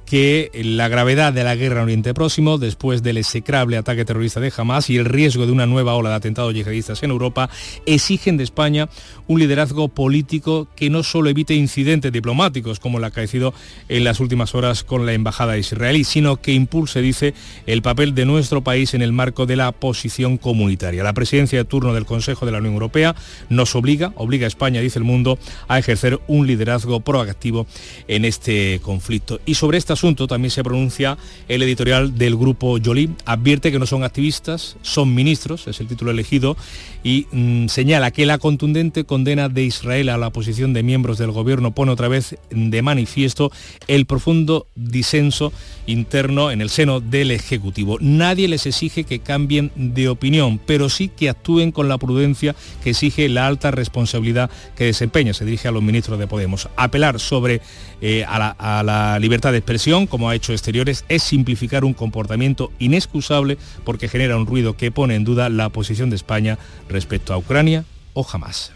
[0.06, 4.52] que la gravedad de la guerra en Oriente Próximo, después del execrable ataque terrorista de
[4.56, 7.48] Hamas y el riesgo de una nueva ola de atentados yihadistas en Europa,
[7.86, 8.88] exigen de España
[9.26, 13.54] un liderazgo político que no solo evite incidentes diplomáticos, como el acaecido
[13.88, 17.34] en las últimas horas con la embajada israelí, sino que impulse, dice,
[17.66, 21.02] el papel de nuestro país en el marco de la posición comunitaria.
[21.02, 23.14] La presidencia de turno del Consejo de la Unión Europea
[23.48, 25.38] nos obliga, obliga a España, dice el mundo,
[25.68, 27.66] a ejercer un liderazgo proactivo
[28.08, 29.40] en este conflicto.
[29.46, 33.10] Y sobre estas asunto también se pronuncia el editorial del grupo Jolie.
[33.26, 36.56] Advierte que no son activistas, son ministros, es el título elegido,
[37.04, 41.30] y mm, señala que la contundente condena de Israel a la posición de miembros del
[41.30, 43.52] gobierno pone otra vez de manifiesto
[43.86, 45.52] el profundo disenso
[45.86, 47.98] interno en el seno del Ejecutivo.
[48.00, 52.90] Nadie les exige que cambien de opinión, pero sí que actúen con la prudencia que
[52.90, 55.34] exige la alta responsabilidad que desempeña.
[55.34, 56.68] Se dirige a los ministros de Podemos.
[56.76, 57.60] Apelar sobre
[58.00, 63.58] eh, a la libertad de expresión como ha hecho Exteriores, es simplificar un comportamiento inexcusable
[63.84, 66.56] porque genera un ruido que pone en duda la posición de España
[66.88, 68.72] respecto a Ucrania o jamás.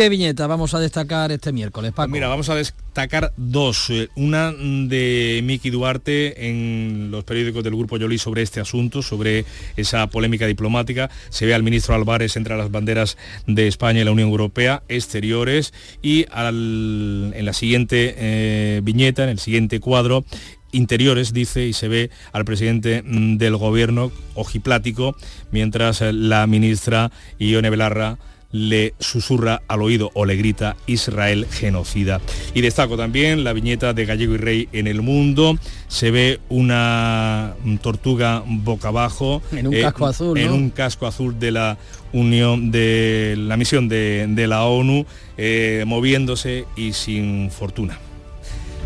[0.00, 2.08] ¿Qué viñeta vamos a destacar este miércoles, Paco?
[2.08, 3.90] Mira, vamos a destacar dos.
[3.90, 9.44] Eh, una de Miki Duarte en los periódicos del Grupo Yoli sobre este asunto, sobre
[9.76, 11.10] esa polémica diplomática.
[11.28, 15.74] Se ve al ministro Álvarez entre las banderas de España y la Unión Europea, exteriores,
[16.00, 20.24] y en la siguiente eh, viñeta, en el siguiente cuadro,
[20.72, 25.14] interiores, dice, y se ve al presidente mm, del gobierno ojiplático,
[25.50, 28.16] mientras eh, la ministra Ione Belarra
[28.52, 32.20] le susurra al oído o le grita Israel genocida.
[32.54, 35.56] Y destaco también la viñeta de Gallego y Rey en el mundo.
[35.88, 39.42] Se ve una tortuga boca abajo.
[39.52, 40.38] En un eh, casco azul.
[40.38, 41.78] En un casco azul de la
[42.12, 47.98] Unión de la misión de, la ONU, eh, moviéndose y sin fortuna.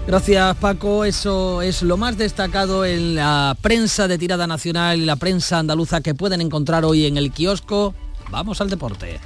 [0.06, 5.16] Gracias Paco, eso es lo más destacado en la prensa de tirada nacional y la
[5.16, 7.94] prensa andaluza que pueden encontrar hoy en el kiosco.
[8.30, 9.18] Vamos al deporte.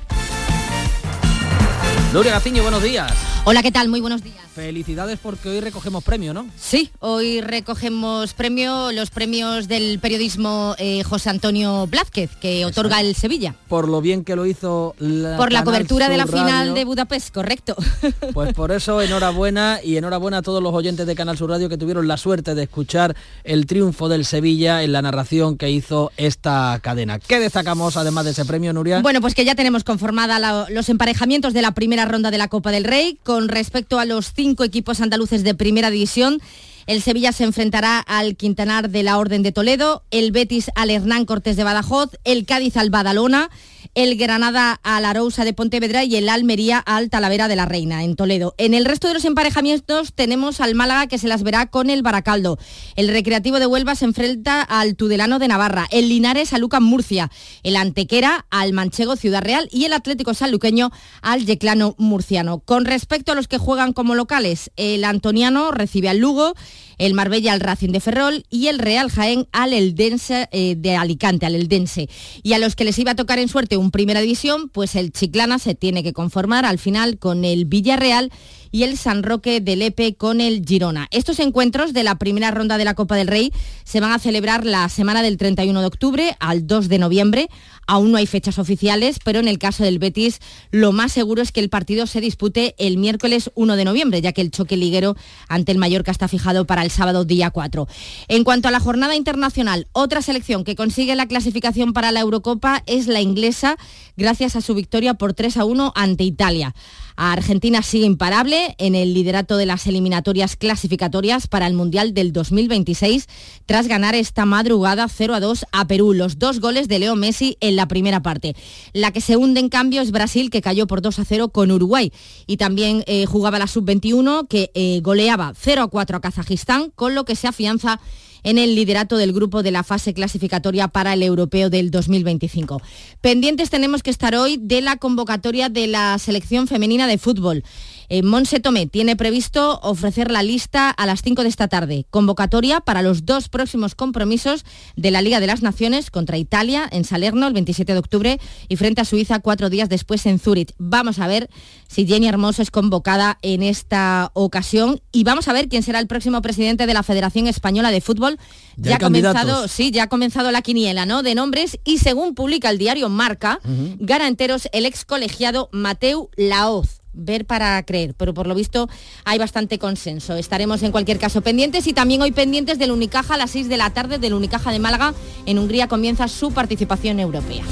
[2.13, 3.13] Nuria Gaciño, buenos días.
[3.45, 3.89] Hola, ¿qué tal?
[3.89, 4.48] Muy buenos días.
[4.59, 6.49] Felicidades porque hoy recogemos premio, ¿no?
[6.59, 13.15] Sí, hoy recogemos premio, los premios del periodismo eh, José Antonio Blázquez, que otorga el
[13.15, 13.55] Sevilla.
[13.69, 17.33] Por lo bien que lo hizo la Por la cobertura de la final de Budapest,
[17.33, 17.77] correcto.
[18.35, 21.79] Pues por eso enhorabuena y enhorabuena a todos los oyentes de Canal Sur Radio que
[21.79, 26.79] tuvieron la suerte de escuchar el triunfo del Sevilla en la narración que hizo esta
[26.83, 27.21] cadena.
[27.21, 29.03] ¿Qué destacamos además de ese premio, Nuria?
[29.03, 32.73] Bueno, pues que ya tenemos conformada los emparejamientos de la primera ronda de la Copa
[32.73, 36.41] del Rey con respecto a los cinco cinco equipos andaluces de primera división.
[36.87, 41.27] El Sevilla se enfrentará al Quintanar de la Orden de Toledo, el Betis al Hernán
[41.27, 43.51] Cortés de Badajoz, el Cádiz al Badalona,
[43.95, 48.05] el Granada a la Arousa de Pontevedra y el Almería al Talavera de la Reina,
[48.05, 48.55] en Toledo.
[48.59, 52.03] En el resto de los emparejamientos tenemos al Málaga que se las verá con el
[52.03, 52.59] Baracaldo.
[52.97, 57.31] El Recreativo de Huelva se enfrenta al Tudelano de Navarra, el Linares a Lucan Murcia,
[57.63, 60.91] el Antequera al Manchego Ciudad Real y el Atlético Sanluqueño
[61.23, 62.61] al Yeclano Murciano.
[62.61, 66.55] Con respecto a los que juegan como locales, el Antoniano recibe al Lugo,
[66.99, 71.47] el Marbella al Racing de Ferrol y el Real Jaén al Eldense eh, de Alicante,
[71.47, 72.09] al Eldense.
[72.43, 75.13] Y a los que les iba a tocar en suerte un primera división, pues el
[75.13, 78.31] Chiclana se tiene que conformar al final con el Villarreal
[78.71, 81.09] y el San Roque de Lepe con el Girona.
[81.11, 83.53] Estos encuentros de la primera ronda de la Copa del Rey
[83.85, 87.49] se van a celebrar la semana del 31 de octubre al 2 de noviembre.
[87.87, 91.53] Aún no hay fechas oficiales, pero en el caso del Betis lo más seguro es
[91.53, 95.17] que el partido se dispute el miércoles 1 de noviembre, ya que el choque liguero
[95.49, 97.89] ante el Mallorca está fijado para el sábado día 4.
[98.29, 102.83] En cuanto a la jornada internacional, otra selección que consigue la clasificación para la Eurocopa
[102.87, 103.79] es la inglesa,
[104.17, 106.75] gracias a su victoria por 3 a 1 ante Italia.
[107.19, 113.27] Argentina sigue imparable en el liderato de las eliminatorias clasificatorias para el Mundial del 2026
[113.67, 117.57] tras ganar esta madrugada 0 a 2 a Perú, los dos goles de Leo Messi
[117.61, 118.55] en la primera parte.
[118.93, 121.71] La que se hunde en cambio es Brasil que cayó por 2 a 0 con
[121.71, 122.13] Uruguay
[122.47, 127.15] y también eh, jugaba la sub-21 que eh, goleaba 0 a 4 a Kazajistán con
[127.15, 128.01] lo que se afianza
[128.43, 132.81] en el liderato del grupo de la fase clasificatoria para el europeo del 2025.
[133.21, 137.65] Pendientes tenemos que estar hoy de la convocatoria de la selección femenina de fútbol.
[138.11, 142.07] Eh, Monse Tomé tiene previsto ofrecer la lista a las 5 de esta tarde.
[142.11, 144.65] Convocatoria para los dos próximos compromisos
[144.97, 148.77] de la Liga de las Naciones contra Italia en Salerno el 27 de octubre y
[148.77, 150.75] frente a Suiza cuatro días después en Zúrich.
[150.79, 151.51] Vamos a ver
[151.87, 156.07] si Jenny Hermoso es convocada en esta ocasión y vamos a ver quién será el
[156.07, 158.39] próximo presidente de la Federación Española de Fútbol.
[158.77, 161.23] Ya, ha comenzado, sí, ya ha comenzado la quiniela, ¿no?
[161.23, 163.61] De nombres y según publica el diario Marca,
[163.99, 168.89] gana enteros el ex colegiado Mateu Laoz ver para creer, pero por lo visto
[169.25, 170.37] hay bastante consenso.
[170.37, 173.77] Estaremos en cualquier caso pendientes y también hoy pendientes del Unicaja a las 6 de
[173.77, 175.15] la tarde del Unicaja de Málaga.
[175.47, 177.65] En Hungría comienza su participación europea.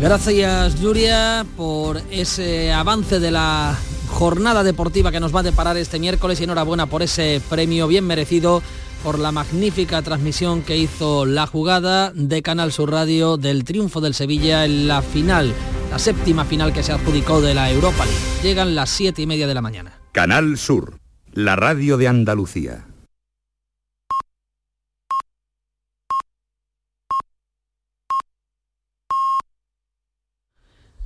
[0.00, 3.78] Gracias, Julia, por ese avance de la
[4.08, 8.06] jornada deportiva que nos va a deparar este miércoles y enhorabuena por ese premio bien
[8.06, 8.62] merecido
[9.02, 14.14] por la magnífica transmisión que hizo la jugada de Canal Sur Radio del triunfo del
[14.14, 15.52] Sevilla en la final,
[15.94, 18.42] la séptima final que se adjudicó de la Europa League.
[18.42, 20.00] Llegan las siete y media de la mañana.
[20.10, 20.98] Canal Sur,
[21.32, 22.84] la radio de Andalucía.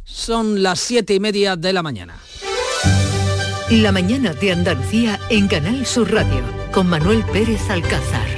[0.04, 2.16] Son las siete y media de la mañana.
[3.68, 8.37] La mañana de Andalucía en Canal Sur Radio con Manuel Pérez Alcázar.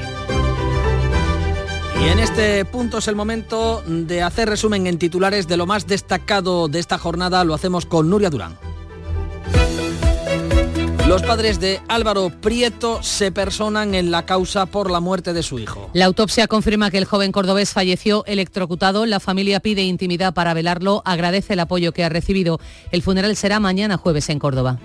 [2.01, 5.87] Y en este punto es el momento de hacer resumen en titulares de lo más
[5.87, 7.45] destacado de esta jornada.
[7.45, 8.57] Lo hacemos con Nuria Durán.
[11.07, 15.59] Los padres de Álvaro Prieto se personan en la causa por la muerte de su
[15.59, 15.91] hijo.
[15.93, 19.07] La autopsia confirma que el joven cordobés falleció electrocutado.
[19.07, 21.03] La familia pide intimidad para velarlo.
[21.05, 22.61] Agradece el apoyo que ha recibido.
[22.93, 24.79] El funeral será mañana jueves en Córdoba.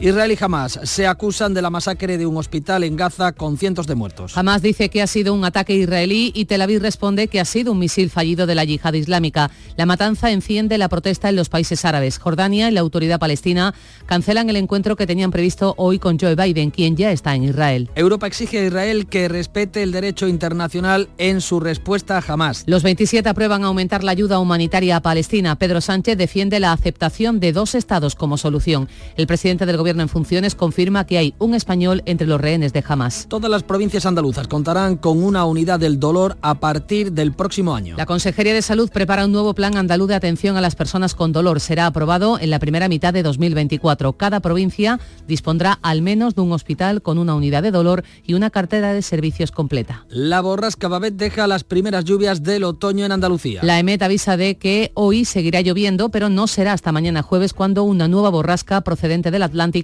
[0.00, 3.88] Israel y Hamas se acusan de la masacre de un hospital en Gaza con cientos
[3.88, 4.38] de muertos.
[4.38, 7.72] Hamas dice que ha sido un ataque israelí y Tel Aviv responde que ha sido
[7.72, 9.50] un misil fallido de la yihad islámica.
[9.76, 12.18] La matanza enciende la protesta en los países árabes.
[12.18, 13.74] Jordania y la autoridad palestina
[14.06, 17.90] cancelan el encuentro que tenían previsto hoy con Joe Biden, quien ya está en Israel.
[17.96, 22.62] Europa exige a Israel que respete el derecho internacional en su respuesta a Hamas.
[22.66, 25.56] Los 27 aprueban aumentar la ayuda humanitaria a Palestina.
[25.56, 28.88] Pedro Sánchez defiende la aceptación de dos estados como solución.
[29.16, 32.84] El presidente del gobierno en funciones confirma que hay un español entre los rehenes de
[32.86, 33.26] Hamas.
[33.28, 37.96] Todas las provincias andaluzas contarán con una unidad del dolor a partir del próximo año.
[37.96, 41.32] La Consejería de Salud prepara un nuevo plan andaluz de atención a las personas con
[41.32, 41.60] dolor.
[41.60, 44.12] Será aprobado en la primera mitad de 2024.
[44.14, 48.50] Cada provincia dispondrá al menos de un hospital con una unidad de dolor y una
[48.50, 50.04] cartera de servicios completa.
[50.08, 53.60] La borrasca Babet deja las primeras lluvias del otoño en Andalucía.
[53.62, 57.84] La EMET avisa de que hoy seguirá lloviendo, pero no será hasta mañana jueves cuando
[57.84, 59.77] una nueva borrasca procedente del Atlántico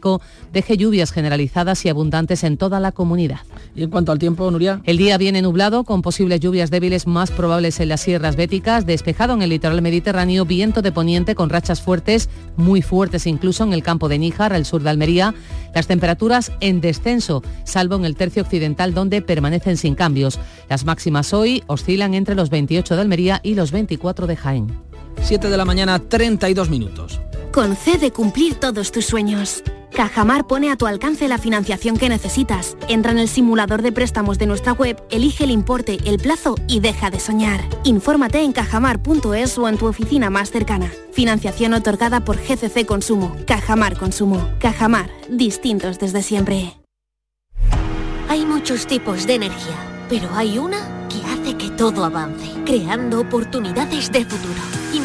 [0.53, 3.41] deje lluvias generalizadas y abundantes en toda la comunidad.
[3.75, 4.81] ¿Y en cuanto al tiempo, Nuria?
[4.85, 9.35] El día viene nublado, con posibles lluvias débiles más probables en las sierras béticas, despejado
[9.35, 13.83] en el litoral mediterráneo, viento de poniente con rachas fuertes, muy fuertes incluso en el
[13.83, 15.35] campo de Níjar, al sur de Almería.
[15.75, 20.39] Las temperaturas en descenso, salvo en el tercio occidental donde permanecen sin cambios.
[20.69, 24.73] Las máximas hoy oscilan entre los 28 de Almería y los 24 de Jaén.
[25.23, 27.21] 7 de la mañana, 32 minutos.
[27.53, 29.63] Concede cumplir todos tus sueños.
[29.95, 32.77] Cajamar pone a tu alcance la financiación que necesitas.
[32.89, 36.81] Entra en el simulador de préstamos de nuestra web, elige el importe, el plazo y
[36.81, 37.61] deja de soñar.
[37.85, 40.91] Infórmate en cajamar.es o en tu oficina más cercana.
[41.13, 43.37] Financiación otorgada por GCC Consumo.
[43.47, 44.51] Cajamar Consumo.
[44.59, 45.09] Cajamar.
[45.29, 46.75] Distintos desde siempre.
[48.29, 49.77] Hay muchos tipos de energía,
[50.09, 54.61] pero hay una que hace que todo avance, creando oportunidades de futuro,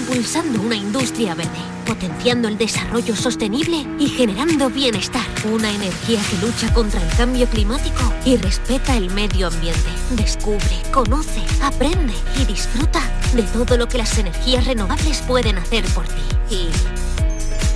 [0.09, 5.25] impulsando una industria verde potenciando el desarrollo sostenible y generando bienestar.
[5.51, 9.89] Una energía que lucha contra el cambio climático y respeta el medio ambiente.
[10.11, 13.01] Descubre, conoce, aprende y disfruta
[13.33, 16.21] de todo lo que las energías renovables pueden hacer por ti.
[16.55, 16.67] Y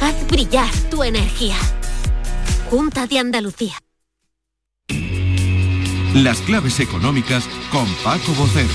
[0.03, 1.55] haz brillar tu energía.
[2.69, 3.75] Junta de Andalucía.
[6.13, 8.69] Las claves económicas con Paco Bocero.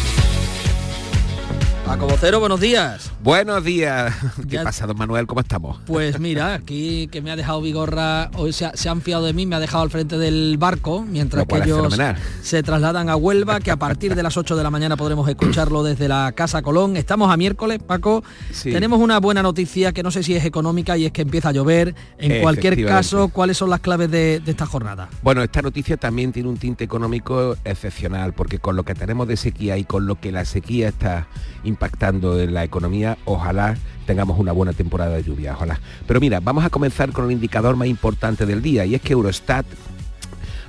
[1.87, 3.12] Paco Vocero, buenos días.
[3.21, 4.15] Buenos días.
[4.49, 5.27] ¿Qué pasa, don Manuel?
[5.27, 5.81] ¿Cómo estamos?
[5.87, 9.57] Pues mira, aquí que me ha dejado Vigorra, hoy se, han fiado de mí, me
[9.57, 11.99] ha dejado al frente del barco, mientras que ellos
[12.43, 15.83] se trasladan a Huelva, que a partir de las 8 de la mañana podremos escucharlo
[15.83, 16.97] desde la Casa Colón.
[16.97, 18.23] Estamos a miércoles, Paco.
[18.63, 21.53] Tenemos una buena noticia que no sé si es económica y es que empieza a
[21.53, 21.97] llover.
[22.19, 25.09] En cualquier caso, ¿cuáles son las claves de, de esta jornada?
[25.23, 29.37] Bueno, esta noticia también tiene un tinte económico excepcional, porque con lo que tenemos de
[29.37, 31.27] sequía y con lo que la sequía está
[31.65, 35.81] impactando en la economía, ojalá tengamos una buena temporada de lluvia, ojalá.
[36.07, 39.12] Pero mira, vamos a comenzar con el indicador más importante del día y es que
[39.12, 39.64] Eurostat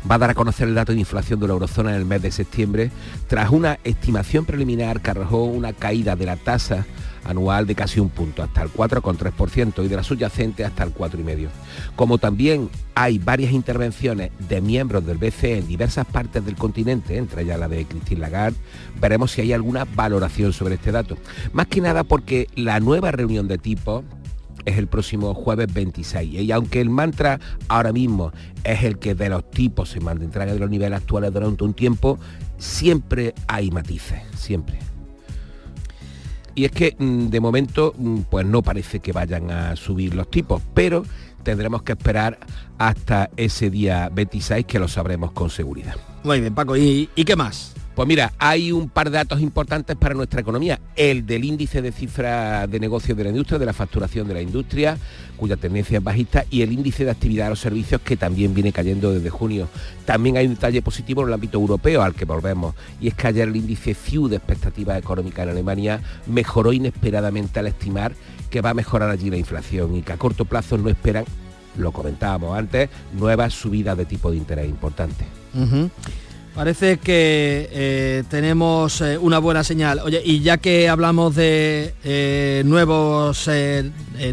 [0.10, 2.22] va a dar a conocer el dato de inflación de la eurozona en el mes
[2.22, 2.92] de septiembre,
[3.28, 6.86] tras una estimación preliminar que arrojó una caída de la tasa
[7.26, 11.50] anual de casi un punto, hasta el 4,3% y de la subyacente hasta el 4,5%.
[11.96, 17.44] Como también hay varias intervenciones de miembros del BCE en diversas partes del continente, entre
[17.44, 18.58] ellas la de Christine Lagarde,
[19.00, 21.18] veremos si hay alguna valoración sobre este dato.
[21.54, 24.04] Más que nada porque la nueva reunión de tipos
[24.66, 26.42] es el próximo jueves 26.
[26.42, 28.32] Y aunque el mantra ahora mismo
[28.64, 32.20] es el que de los tipos se mantendrán de los niveles actuales durante un tiempo,
[32.58, 34.89] siempre hay matices, siempre.
[36.60, 40.30] Y es que mm, de momento mm, pues no parece que vayan a subir los
[40.30, 41.06] tipos, pero
[41.42, 42.38] tendremos que esperar
[42.78, 45.96] hasta ese día 26 que lo sabremos con seguridad.
[46.26, 47.74] Muy bien, Paco, ¿y, y qué más?
[47.96, 50.80] Pues mira, hay un par de datos importantes para nuestra economía.
[50.96, 54.42] El del índice de cifra de negocios de la industria, de la facturación de la
[54.42, 54.98] industria,
[55.36, 58.72] cuya tendencia es bajista, y el índice de actividad de los servicios, que también viene
[58.72, 59.68] cayendo desde junio.
[60.06, 63.28] También hay un detalle positivo en el ámbito europeo al que volvemos, y es que
[63.28, 68.14] ayer el índice FIU de expectativas económicas en Alemania mejoró inesperadamente al estimar
[68.50, 71.26] que va a mejorar allí la inflación y que a corto plazo no esperan,
[71.78, 75.28] lo comentábamos antes, nuevas subidas de tipo de interés importantes.
[76.60, 80.02] Parece que eh, tenemos eh, una buena señal.
[80.04, 83.50] Oye, y ya que hablamos de eh, nuevos,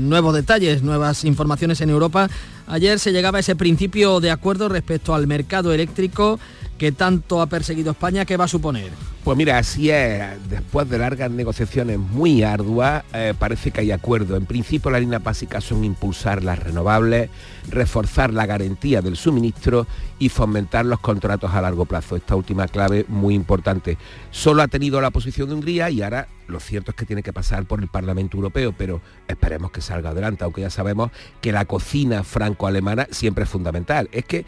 [0.00, 2.28] nuevos detalles, nuevas informaciones en Europa,
[2.66, 6.40] ayer se llegaba a ese principio de acuerdo respecto al mercado eléctrico
[6.78, 8.90] que tanto ha perseguido España, ¿qué va a suponer?
[9.24, 14.36] Pues mira, así es, después de largas negociaciones muy arduas, eh, parece que hay acuerdo.
[14.36, 17.28] En principio las líneas básicas son impulsar las renovables,
[17.68, 19.86] reforzar la garantía del suministro
[20.20, 22.14] y fomentar los contratos a largo plazo.
[22.14, 23.98] Esta última clave muy importante.
[24.30, 27.32] Solo ha tenido la posición de Hungría y ahora lo cierto es que tiene que
[27.32, 31.10] pasar por el Parlamento Europeo, pero esperemos que salga adelante, aunque ya sabemos
[31.40, 34.08] que la cocina franco-alemana siempre es fundamental.
[34.12, 34.46] Es que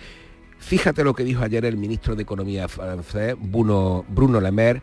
[0.58, 4.82] Fíjate lo que dijo ayer el ministro de Economía francés, Bruno, Bruno Le Maire,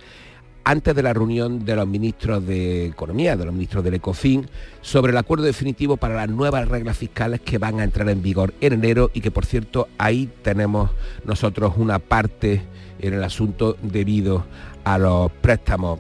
[0.64, 4.50] antes de la reunión de los ministros de Economía, de los ministros del ECOFIN,
[4.82, 8.54] sobre el acuerdo definitivo para las nuevas reglas fiscales que van a entrar en vigor
[8.62, 10.90] en enero y que, por cierto, ahí tenemos
[11.24, 12.64] nosotros una parte
[13.00, 14.46] en el asunto debido
[14.84, 16.00] a los préstamos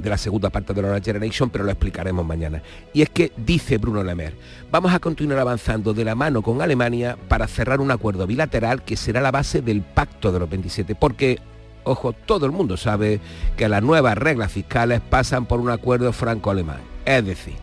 [0.00, 2.62] de la segunda parte de la Generation, pero lo explicaremos mañana.
[2.92, 4.34] Y es que dice Bruno Lemer,
[4.70, 8.96] vamos a continuar avanzando de la mano con Alemania para cerrar un acuerdo bilateral que
[8.96, 11.38] será la base del pacto de los 27, porque,
[11.84, 13.20] ojo, todo el mundo sabe
[13.56, 16.80] que las nuevas reglas fiscales pasan por un acuerdo franco-alemán.
[17.04, 17.54] Es decir,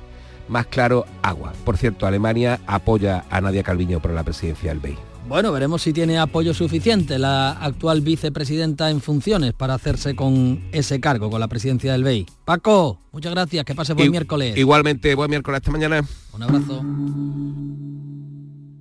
[0.47, 1.53] más claro, agua.
[1.63, 5.08] Por cierto, Alemania apoya a Nadia Calviño por la presidencia del BEI.
[5.29, 10.99] Bueno, veremos si tiene apoyo suficiente la actual vicepresidenta en funciones para hacerse con ese
[10.99, 12.25] cargo, con la presidencia del BEI.
[12.45, 14.57] Paco, muchas gracias, que pase buen miércoles.
[14.57, 16.03] Igualmente, buen miércoles esta mañana.
[16.33, 16.83] Un abrazo.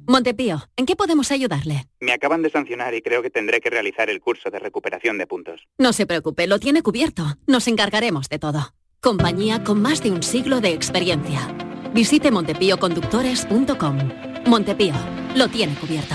[0.07, 1.86] Montepío, ¿en qué podemos ayudarle?
[2.01, 5.26] Me acaban de sancionar y creo que tendré que realizar el curso de recuperación de
[5.26, 5.68] puntos.
[5.76, 7.36] No se preocupe, lo tiene cubierto.
[7.46, 8.72] Nos encargaremos de todo.
[9.01, 11.55] Compañía con más de un siglo de experiencia.
[11.92, 13.99] Visite montepíoconductores.com.
[14.46, 14.94] Montepío,
[15.36, 16.14] lo tiene cubierto.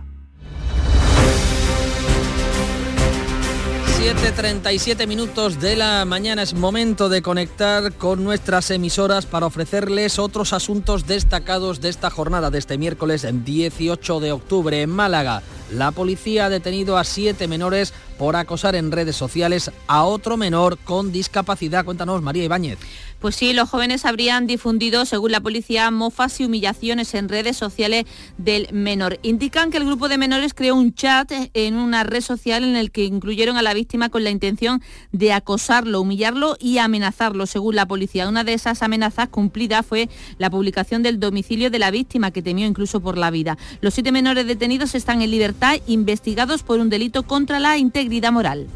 [4.01, 10.53] 7.37 minutos de la mañana es momento de conectar con nuestras emisoras para ofrecerles otros
[10.53, 15.43] asuntos destacados de esta jornada de este miércoles 18 de octubre en Málaga.
[15.71, 20.77] La policía ha detenido a siete menores por acosar en redes sociales a otro menor
[20.77, 21.83] con discapacidad.
[21.83, 22.77] Cuéntanos, María Ibáñez.
[23.19, 28.05] Pues sí, los jóvenes habrían difundido, según la policía, mofas y humillaciones en redes sociales
[28.37, 29.19] del menor.
[29.21, 32.91] Indican que el grupo de menores creó un chat en una red social en el
[32.91, 37.87] que incluyeron a la víctima con la intención de acosarlo, humillarlo y amenazarlo, según la
[37.87, 38.27] policía.
[38.27, 40.09] Una de esas amenazas cumplidas fue
[40.39, 43.57] la publicación del domicilio de la víctima, que temió incluso por la vida.
[43.81, 48.67] Los siete menores detenidos están en libertad, investigados por un delito contra la integridad moral.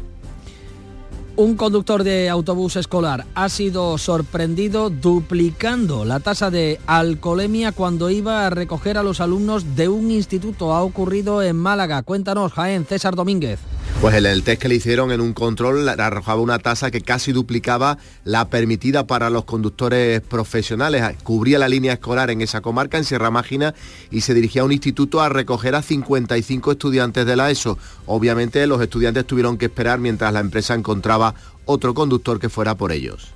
[1.36, 8.46] Un conductor de autobús escolar ha sido sorprendido duplicando la tasa de alcoholemia cuando iba
[8.46, 10.72] a recoger a los alumnos de un instituto.
[10.72, 12.02] Ha ocurrido en Málaga.
[12.02, 13.60] Cuéntanos, Jaén, César Domínguez.
[14.00, 17.32] Pues el, el, test que le hicieron en un control arrojaba una tasa que casi
[17.32, 21.02] duplicaba la permitida para los conductores profesionales.
[21.22, 23.74] Cubría la línea escolar en esa comarca, en Sierra Mágina,
[24.10, 27.78] y se dirigía a un instituto a recoger a 55 estudiantes de la ESO.
[28.04, 31.34] Obviamente los estudiantes tuvieron que esperar mientras la empresa encontraba
[31.64, 33.35] otro conductor que fuera por ellos.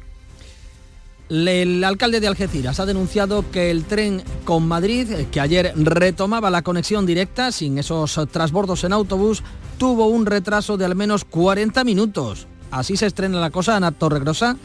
[1.30, 6.62] El alcalde de Algeciras ha denunciado que el tren con Madrid, que ayer retomaba la
[6.62, 9.44] conexión directa sin esos trasbordos en autobús,
[9.78, 12.48] tuvo un retraso de al menos 40 minutos.
[12.72, 14.56] Así se estrena la cosa, Ana Torregrosa.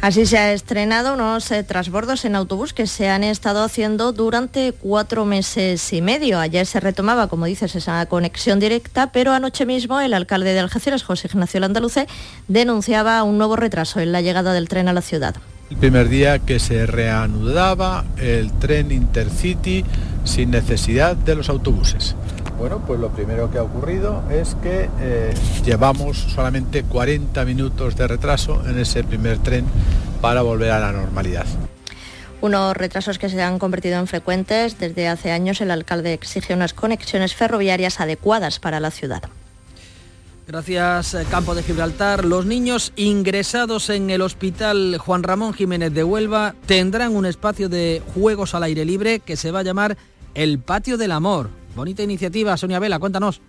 [0.00, 4.72] Así se ha estrenado unos eh, transbordos en autobús que se han estado haciendo durante
[4.72, 6.40] cuatro meses y medio.
[6.40, 11.04] Ayer se retomaba, como dices, esa conexión directa, pero anoche mismo el alcalde de Algeciras,
[11.04, 12.08] José Ignacio Landaluce,
[12.48, 15.36] denunciaba un nuevo retraso en la llegada del tren a la ciudad.
[15.70, 19.84] El primer día que se reanudaba el tren Intercity
[20.24, 22.14] sin necesidad de los autobuses.
[22.58, 25.34] Bueno, pues lo primero que ha ocurrido es que eh,
[25.64, 29.64] llevamos solamente 40 minutos de retraso en ese primer tren
[30.20, 31.46] para volver a la normalidad.
[32.40, 34.78] Unos retrasos que se han convertido en frecuentes.
[34.78, 39.22] Desde hace años el alcalde exige unas conexiones ferroviarias adecuadas para la ciudad.
[40.46, 42.24] Gracias, eh, Campo de Gibraltar.
[42.24, 48.02] Los niños ingresados en el Hospital Juan Ramón Jiménez de Huelva tendrán un espacio de
[48.14, 49.96] juegos al aire libre que se va a llamar
[50.34, 51.48] el Patio del Amor.
[51.74, 53.40] Bonita iniciativa, Sonia Vela, cuéntanos.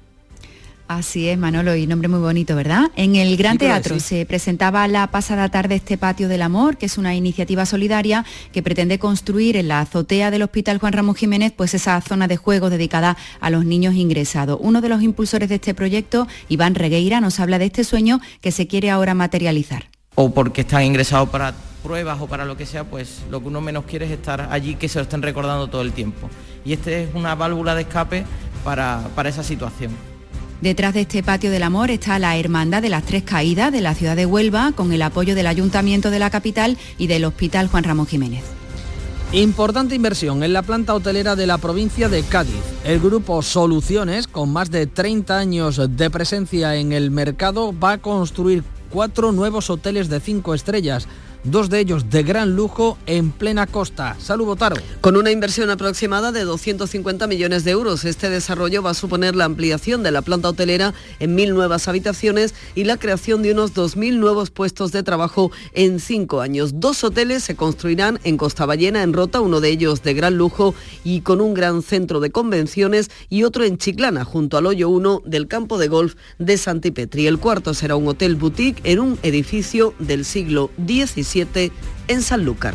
[0.88, 2.92] Así es, Manolo, y nombre muy bonito, ¿verdad?
[2.96, 7.00] En el Gran Teatro se presentaba la pasada tarde este Patio del Amor, que es
[7.00, 8.24] una iniciativa solidaria
[8.54, 12.38] que pretende construir en la azotea del Hospital Juan Ramón Jiménez pues esa zona de
[12.38, 14.60] juegos dedicada a los niños ingresados.
[14.62, 18.52] Uno de los impulsores de este proyecto, Iván Regueira, nos habla de este sueño que
[18.52, 19.90] se quiere ahora materializar.
[20.14, 23.60] O porque están ingresados para pruebas o para lo que sea, pues lo que uno
[23.60, 26.30] menos quiere es estar allí que se lo estén recordando todo el tiempo.
[26.64, 28.24] Y este es una válvula de escape
[28.64, 30.15] para, para esa situación.
[30.66, 33.94] Detrás de este patio del amor está la Hermandad de las Tres Caídas de la
[33.94, 37.84] ciudad de Huelva, con el apoyo del Ayuntamiento de la capital y del Hospital Juan
[37.84, 38.44] Ramón Jiménez.
[39.32, 42.64] Importante inversión en la planta hotelera de la provincia de Cádiz.
[42.84, 47.98] El grupo Soluciones, con más de 30 años de presencia en el mercado, va a
[48.00, 51.08] construir cuatro nuevos hoteles de cinco estrellas
[51.46, 54.16] dos de ellos de gran lujo en plena costa.
[54.20, 54.76] Salud, Botaro.
[55.02, 59.46] Con una inversión aproximada de 250 millones de euros, este desarrollo va a suponer la
[59.46, 64.18] ampliación de la planta hotelera en mil nuevas habitaciones y la creación de unos 2.000
[64.18, 66.80] nuevos puestos de trabajo en cinco años.
[66.80, 70.74] Dos hoteles se construirán en Costa Ballena, en Rota, uno de ellos de gran lujo
[71.04, 75.22] y con un gran centro de convenciones y otro en Chiclana, junto al hoyo 1
[75.26, 77.28] del campo de golf de Santipetri.
[77.28, 81.35] El cuarto será un hotel boutique en un edificio del siglo XVII
[82.08, 82.74] en Sanlúcar.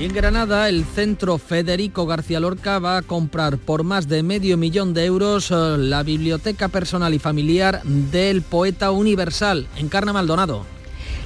[0.00, 4.56] Y en Granada, el centro Federico García Lorca va a comprar por más de medio
[4.56, 10.64] millón de euros eh, la biblioteca personal y familiar del poeta universal, Encarna Maldonado.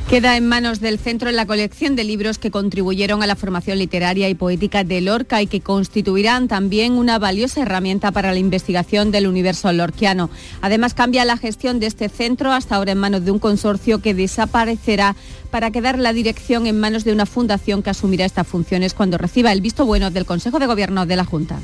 [0.09, 4.29] Queda en manos del centro la colección de libros que contribuyeron a la formación literaria
[4.29, 9.27] y poética de Lorca y que constituirán también una valiosa herramienta para la investigación del
[9.27, 10.31] universo lorquiano.
[10.63, 14.15] Además, cambia la gestión de este centro hasta ahora en manos de un consorcio que
[14.15, 15.17] desaparecerá
[15.51, 19.51] para quedar la dirección en manos de una fundación que asumirá estas funciones cuando reciba
[19.51, 21.59] el visto bueno del Consejo de Gobierno de la Junta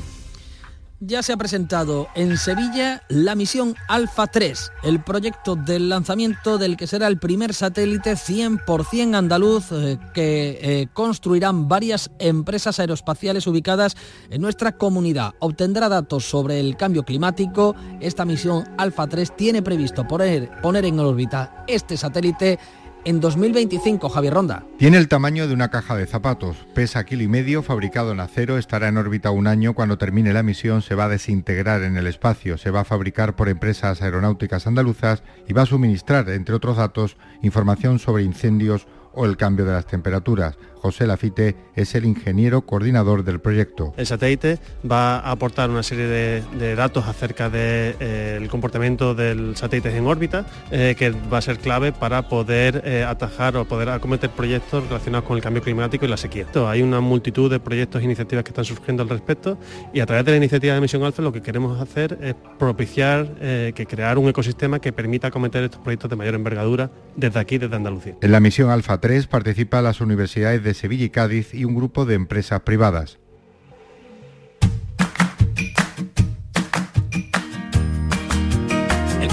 [1.05, 6.77] ya se ha presentado en Sevilla la misión Alfa 3, el proyecto del lanzamiento del
[6.77, 13.95] que será el primer satélite 100% andaluz eh, que eh, construirán varias empresas aeroespaciales ubicadas
[14.29, 15.33] en nuestra comunidad.
[15.39, 17.75] Obtendrá datos sobre el cambio climático.
[17.99, 22.59] Esta misión Alfa 3 tiene previsto poner, poner en órbita este satélite
[23.05, 24.65] en 2025, Javier Ronda.
[24.77, 28.57] Tiene el tamaño de una caja de zapatos, pesa kilo y medio, fabricado en acero,
[28.57, 29.73] estará en órbita un año.
[29.73, 33.35] Cuando termine la misión se va a desintegrar en el espacio, se va a fabricar
[33.35, 39.25] por empresas aeronáuticas andaluzas y va a suministrar, entre otros datos, información sobre incendios o
[39.25, 40.57] el cambio de las temperaturas.
[40.83, 43.93] José Lafite es el ingeniero coordinador del proyecto.
[43.95, 44.59] El satélite
[44.89, 50.05] va a aportar una serie de, datos acerca del de, eh, comportamiento del satélite en
[50.05, 54.85] órbita, eh, que va a ser clave para poder eh, atajar o poder acometer proyectos
[54.89, 56.47] relacionados con el cambio climático y la sequía.
[56.67, 59.57] hay una multitud de proyectos e iniciativas que están surgiendo al respecto
[59.93, 63.35] y a través de la iniciativa de Misión Alfa lo que queremos hacer es propiciar
[63.73, 67.75] que crear un ecosistema que permita acometer estos proyectos de mayor envergadura desde aquí, desde
[67.75, 68.15] Andalucía.
[68.19, 72.05] En la misión Alfa 3 participan las universidades de Sevilla y Cádiz y un grupo
[72.05, 73.19] de empresas privadas.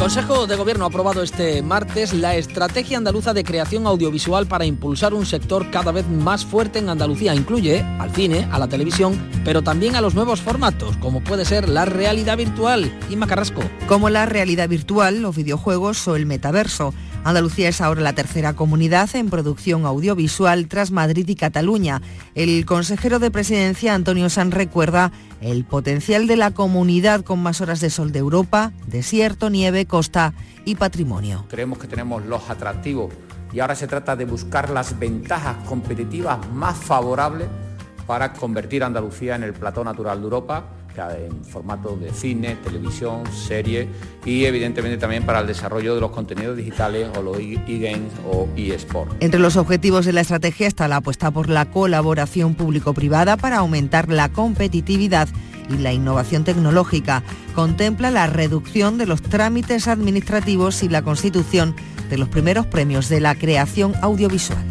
[0.01, 5.13] Consejo de Gobierno ha aprobado este martes la estrategia andaluza de creación audiovisual para impulsar
[5.13, 7.35] un sector cada vez más fuerte en Andalucía.
[7.35, 11.69] Incluye al cine, a la televisión, pero también a los nuevos formatos, como puede ser
[11.69, 12.91] la realidad virtual.
[13.11, 13.61] y Macarrasco.
[13.89, 16.95] Como la realidad virtual, los videojuegos o el metaverso.
[17.23, 22.01] Andalucía es ahora la tercera comunidad en producción audiovisual tras Madrid y Cataluña.
[22.35, 25.13] El consejero de presidencia, Antonio San, recuerda
[25.43, 30.33] el potencial de la comunidad con más horas de sol de Europa, desierto, nieve, costa
[30.65, 31.45] y patrimonio.
[31.51, 33.13] Creemos que tenemos los atractivos
[33.53, 37.49] y ahora se trata de buscar las ventajas competitivas más favorables
[38.07, 40.65] para convertir a Andalucía en el plató natural de Europa
[41.09, 43.89] en formato de cine, televisión, serie
[44.25, 49.13] y evidentemente también para el desarrollo de los contenidos digitales o los e-games o e-sport.
[49.21, 54.09] Entre los objetivos de la estrategia está la apuesta por la colaboración público-privada para aumentar
[54.11, 55.29] la competitividad
[55.71, 57.23] y la innovación tecnológica.
[57.55, 61.75] Contempla la reducción de los trámites administrativos y la constitución
[62.09, 64.65] de los primeros premios de la creación audiovisual.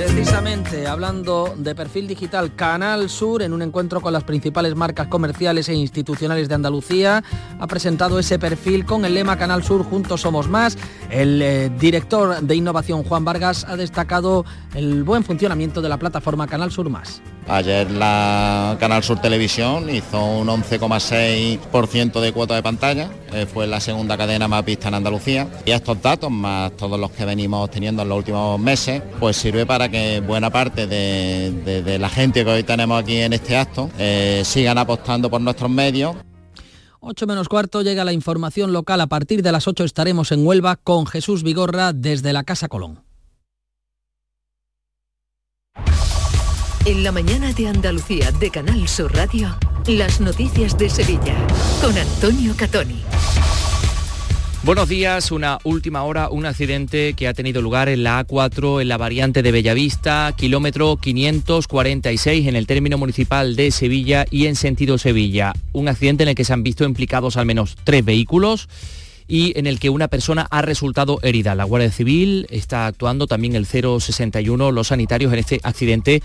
[0.00, 5.68] Precisamente hablando de perfil digital, Canal Sur, en un encuentro con las principales marcas comerciales
[5.68, 7.22] e institucionales de Andalucía,
[7.58, 10.78] ha presentado ese perfil con el lema Canal Sur Juntos Somos Más.
[11.10, 16.46] El eh, director de innovación, Juan Vargas, ha destacado el buen funcionamiento de la plataforma
[16.46, 17.20] Canal Sur Más.
[17.50, 23.80] Ayer la Canal Sur Televisión hizo un 11,6% de cuota de pantalla, eh, fue la
[23.80, 28.02] segunda cadena más vista en Andalucía y estos datos, más todos los que venimos teniendo
[28.02, 32.62] en los últimos meses, pues sirve para que buena parte de, la gente que hoy
[32.62, 36.14] tenemos aquí en este acto eh, sigan apostando por nuestros medios.
[37.00, 39.00] 8 menos cuarto llega la información local.
[39.00, 43.09] A partir de las 8 estaremos en Huelva con Jesús Vigorra desde la Casa Colón.
[46.86, 49.54] En la mañana de Andalucía de Canal Sur Radio,
[49.86, 51.36] las noticias de Sevilla
[51.82, 53.02] con Antonio Catoni.
[54.62, 58.88] Buenos días, una última hora, un accidente que ha tenido lugar en la A4 en
[58.88, 64.96] la variante de Bellavista, kilómetro 546 en el término municipal de Sevilla y en sentido
[64.96, 65.52] Sevilla.
[65.74, 68.70] Un accidente en el que se han visto implicados al menos tres vehículos
[69.30, 71.54] y en el que una persona ha resultado herida.
[71.54, 76.20] La Guardia Civil está actuando también el 061, los sanitarios en este accidente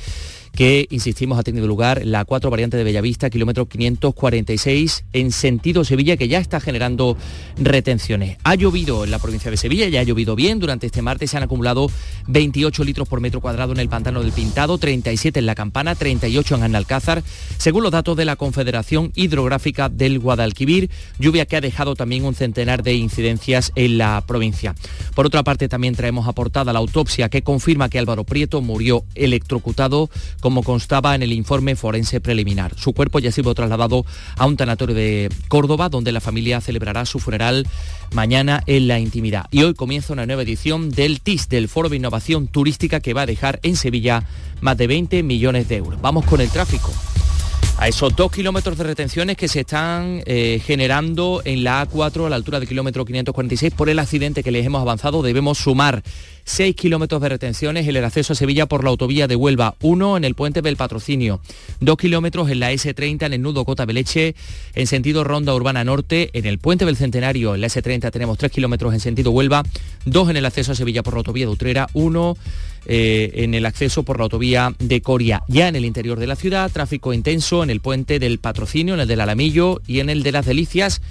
[0.55, 6.17] que, insistimos, ha tenido lugar la 4 variante de Bellavista, kilómetro 546, en sentido Sevilla,
[6.17, 7.17] que ya está generando
[7.57, 8.37] retenciones.
[8.43, 10.59] Ha llovido en la provincia de Sevilla, ya ha llovido bien.
[10.59, 11.89] Durante este martes se han acumulado
[12.27, 16.55] 28 litros por metro cuadrado en el pantano del Pintado, 37 en la Campana, 38
[16.55, 17.23] en Analcázar,
[17.57, 20.89] según los datos de la Confederación Hidrográfica del Guadalquivir,
[21.19, 24.75] lluvia que ha dejado también un centenar de incidencias en la provincia.
[25.13, 30.09] Por otra parte, también traemos aportada la autopsia que confirma que Álvaro Prieto murió electrocutado
[30.45, 32.77] como constaba en el informe forense preliminar.
[32.77, 34.05] Su cuerpo ya ha sido trasladado
[34.37, 37.65] a un tanatorio de Córdoba, donde la familia celebrará su funeral
[38.13, 39.47] mañana en la intimidad.
[39.49, 43.23] Y hoy comienza una nueva edición del TIS, del Foro de Innovación Turística, que va
[43.23, 44.23] a dejar en Sevilla
[44.61, 45.99] más de 20 millones de euros.
[45.99, 46.91] Vamos con el tráfico
[47.77, 52.29] a esos dos kilómetros de retenciones que se están eh, generando en la A4 a
[52.29, 56.03] la altura del kilómetro 546 por el accidente que les hemos avanzado, debemos sumar
[56.45, 60.17] 6 kilómetros de retenciones en el acceso a Sevilla por la autovía de Huelva, 1
[60.17, 61.41] en el puente del Patrocinio,
[61.81, 64.35] 2 kilómetros en la S30 en el nudo Cota Beleche
[64.75, 68.51] en sentido Ronda Urbana Norte, en el puente del Centenario en la S30 tenemos 3
[68.51, 69.63] kilómetros en sentido Huelva,
[70.05, 72.37] 2 en el acceso a Sevilla por la autovía de Utrera, 1
[72.87, 75.41] eh, en el acceso por la autovía de Coria.
[75.47, 78.99] Ya en el interior de la ciudad, tráfico intenso en el puente del Patrocinio, en
[78.99, 81.01] el del Alamillo y en el de las Delicias.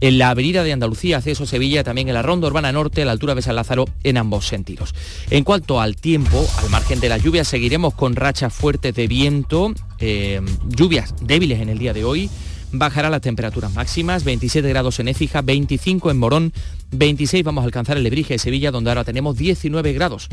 [0.00, 3.12] En la avenida de Andalucía, acceso Sevilla, también en la ronda urbana norte, a la
[3.12, 4.94] altura de San Lázaro, en ambos sentidos.
[5.30, 9.72] En cuanto al tiempo, al margen de la lluvia, seguiremos con rachas fuertes de viento,
[10.00, 12.28] eh, lluvias débiles en el día de hoy,
[12.72, 16.52] bajará las temperaturas máximas, 27 grados en Écija, 25 en Morón,
[16.90, 20.28] 26 vamos a alcanzar el Lebrige de Sevilla, donde ahora tenemos 19 grados.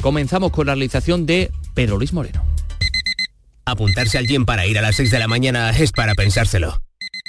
[0.00, 2.44] Comenzamos con la realización de Pedro Luis Moreno.
[3.64, 6.85] Apuntarse al gym para ir a las 6 de la mañana es para pensárselo.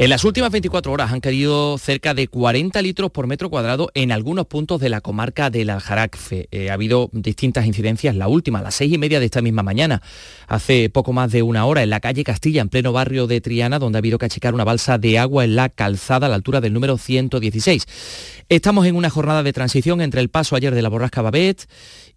[0.00, 4.12] En las últimas 24 horas han caído cerca de 40 litros por metro cuadrado en
[4.12, 6.46] algunos puntos de la comarca del Aljarafe.
[6.52, 9.64] Eh, ha habido distintas incidencias, la última a las seis y media de esta misma
[9.64, 10.00] mañana,
[10.46, 13.80] hace poco más de una hora, en la calle Castilla, en pleno barrio de Triana,
[13.80, 16.60] donde ha habido que achicar una balsa de agua en la calzada a la altura
[16.60, 18.44] del número 116.
[18.48, 21.68] Estamos en una jornada de transición entre el paso ayer de la borrasca Babet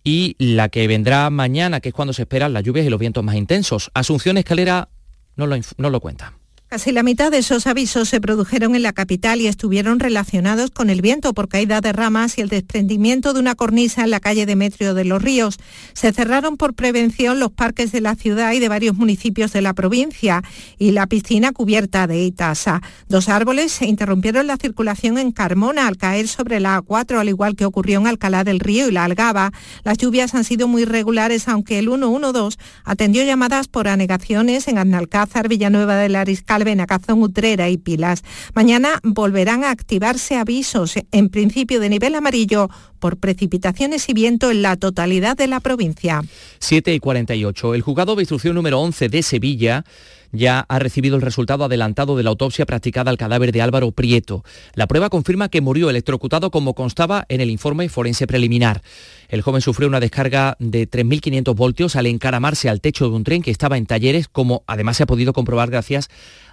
[0.03, 3.23] y la que vendrá mañana, que es cuando se esperan las lluvias y los vientos
[3.23, 3.89] más intensos.
[3.95, 4.89] Asunción Escalera
[5.35, 6.40] no lo, no lo cuenta.
[6.71, 10.89] Casi la mitad de esos avisos se produjeron en la capital y estuvieron relacionados con
[10.89, 14.45] el viento por caída de ramas y el desprendimiento de una cornisa en la calle
[14.45, 15.57] Demetrio de los Ríos.
[15.91, 19.73] Se cerraron por prevención los parques de la ciudad y de varios municipios de la
[19.73, 20.43] provincia
[20.79, 22.81] y la piscina cubierta de Itasa.
[23.09, 27.57] Dos árboles se interrumpieron la circulación en Carmona al caer sobre la A4, al igual
[27.57, 29.51] que ocurrió en Alcalá del Río y la Algaba.
[29.83, 35.49] Las lluvias han sido muy regulares, aunque el 112 atendió llamadas por anegaciones en Arnalcázar,
[35.49, 38.23] Villanueva del Ariscal, Benacazón, Utrera y Pilas.
[38.53, 44.61] Mañana volverán a activarse avisos, en principio de nivel amarillo, por precipitaciones y viento en
[44.61, 46.21] la totalidad de la provincia.
[46.59, 47.73] 7 y 48.
[47.73, 49.83] El juzgado de instrucción número 11 de Sevilla
[50.31, 54.43] ya ha recibido el resultado adelantado de la autopsia practicada al cadáver de Álvaro Prieto.
[54.75, 58.81] La prueba confirma que murió electrocutado como constaba en el informe forense preliminar.
[59.27, 63.41] El joven sufrió una descarga de 3.500 voltios al encaramarse al techo de un tren
[63.41, 66.09] que estaba en talleres, como además se ha podido comprobar gracias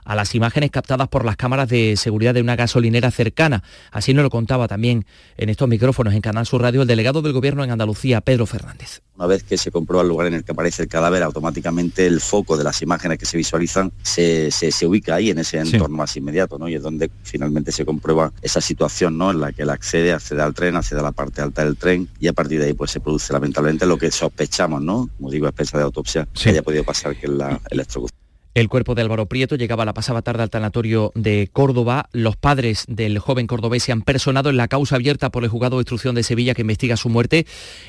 [0.09, 3.63] a las imágenes captadas por las cámaras de seguridad de una gasolinera cercana.
[3.93, 5.05] Así nos lo contaba también
[5.37, 9.03] en estos micrófonos en Canal Sur Radio el delegado del Gobierno en Andalucía, Pedro Fernández.
[9.17, 12.23] Una vez que se comprueba el lugar en el que aparece el cadáver, automáticamente el
[12.23, 14.49] foco de las imágenes que se visualizan se,
[14.87, 16.71] ubica ahí, en ese entorno más inmediato, ¿no?
[16.71, 19.31] Y es donde finalmente se comprueba esa situación, ¿no?
[19.31, 22.09] En la que él accede, accede al tren, accede a la parte alta del tren
[22.19, 25.11] y a partir de ahí pues se produce lamentablemente lo que sospechamos, ¿no?
[25.19, 28.28] Como digo, espesa de autopsia, que haya podido pasar, que es la electrocución.
[28.59, 32.09] El cuerpo de Álvaro Prieto llegaba la pasada tarde al tanatorio de Córdoba.
[32.11, 35.77] Los padres del joven cordobés se han personado en la causa abierta por el juzgado
[35.77, 37.47] de instrucción de Sevilla que investiga su muerte.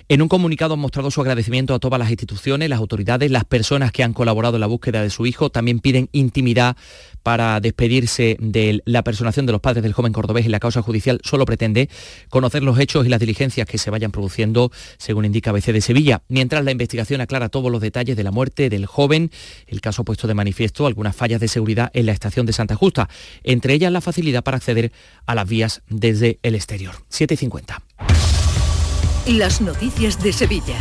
[0.10, 3.92] En un comunicado han mostrado su agradecimiento a todas las instituciones, las autoridades, las personas
[3.92, 5.50] que han colaborado en la búsqueda de su hijo.
[5.50, 6.78] También piden intimidad
[7.24, 11.20] para despedirse de la personación de los padres del joven cordobés en la causa judicial
[11.24, 11.90] solo pretende
[12.30, 16.22] conocer los hechos y las diligencias que se vayan produciendo, según indica ABC de Sevilla.
[16.28, 19.32] Mientras la investigación aclara todos los detalles de la muerte del joven,
[19.68, 22.76] el caso ha puesto de manifiesto algunas fallas de seguridad en la estación de Santa
[22.76, 23.10] Justa,
[23.44, 24.92] entre ellas la facilidad para acceder
[25.26, 26.96] a las vías desde el exterior.
[27.12, 27.82] 7.50.
[29.28, 30.78] Las noticias de Sevilla.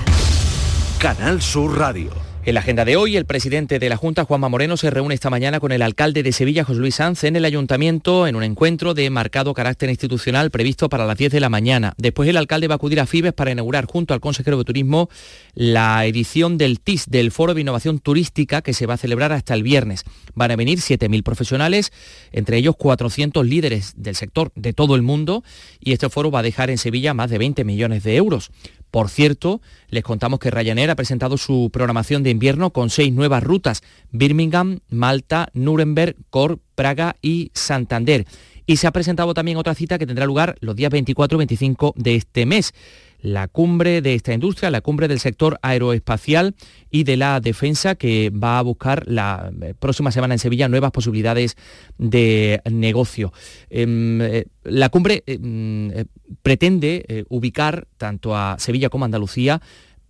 [0.99, 2.28] Canal Sur Radio.
[2.49, 5.29] En la agenda de hoy, el presidente de la Junta, Juanma Moreno, se reúne esta
[5.29, 8.95] mañana con el alcalde de Sevilla, José Luis Sanz, en el ayuntamiento en un encuentro
[8.95, 11.93] de marcado carácter institucional previsto para las 10 de la mañana.
[11.99, 15.11] Después el alcalde va a acudir a Fibes para inaugurar junto al consejero de Turismo
[15.53, 19.53] la edición del TIS, del Foro de Innovación Turística, que se va a celebrar hasta
[19.53, 20.05] el viernes.
[20.35, 21.93] Van a venir 7.000 profesionales,
[22.33, 25.45] entre ellos 400 líderes del sector de todo el mundo,
[25.81, 28.51] y este foro va a dejar en Sevilla más de 20 millones de euros.
[28.91, 29.61] Por cierto,
[29.91, 34.81] les contamos que Ryanair ha presentado su programación de invierno con seis nuevas rutas, Birmingham,
[34.89, 38.27] Malta, Nuremberg, Cork, Praga y Santander.
[38.67, 41.95] Y se ha presentado también otra cita que tendrá lugar los días 24 y 25
[41.97, 42.75] de este mes
[43.21, 46.55] la cumbre de esta industria, la cumbre del sector aeroespacial
[46.91, 50.93] y de la defensa que va a buscar la eh, próxima semana en Sevilla nuevas
[50.93, 51.57] posibilidades
[51.99, 53.33] de negocio.
[53.71, 56.05] Em, eh, la cumbre em, eh,
[56.43, 59.61] pretende ubicar tanto a Sevilla como a Andalucía,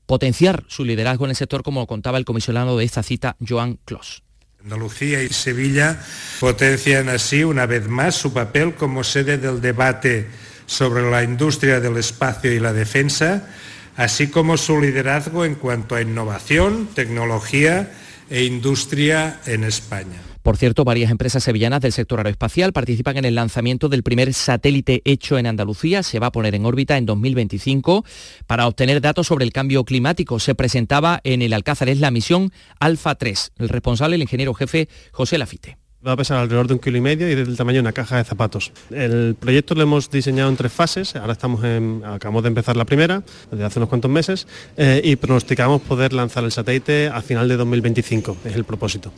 [0.07, 4.23] potenciar su liderazgo en el sector como contaba el comisionado de esta cita, Joan Clos.
[4.63, 6.01] Andalucía y Sevilla
[6.41, 10.27] potencian así una vez más su papel como sede del debate
[10.69, 13.49] sobre la industria del espacio y la defensa,
[13.97, 17.91] así como su liderazgo en cuanto a innovación, tecnología
[18.29, 20.21] e industria en España.
[20.43, 25.03] Por cierto, varias empresas sevillanas del sector aeroespacial participan en el lanzamiento del primer satélite
[25.05, 26.03] hecho en Andalucía.
[26.03, 28.05] Se va a poner en órbita en 2025
[28.47, 30.39] para obtener datos sobre el cambio climático.
[30.39, 33.53] Se presentaba en el Alcázar es la misión Alfa 3.
[33.59, 35.78] El responsable, el ingeniero jefe José Lafite.
[36.07, 38.19] Va a pesar alrededor de un kilo y medio y del tamaño de una caja
[38.19, 38.71] de zapatos.
[38.91, 41.61] El proyecto lo hemos diseñado en tres fases, ahora estamos
[42.05, 44.47] acabamos de empezar la primera, desde hace unos cuantos meses,
[44.77, 49.13] eh, y pronosticamos poder lanzar el satélite a final de 2025, es el propósito.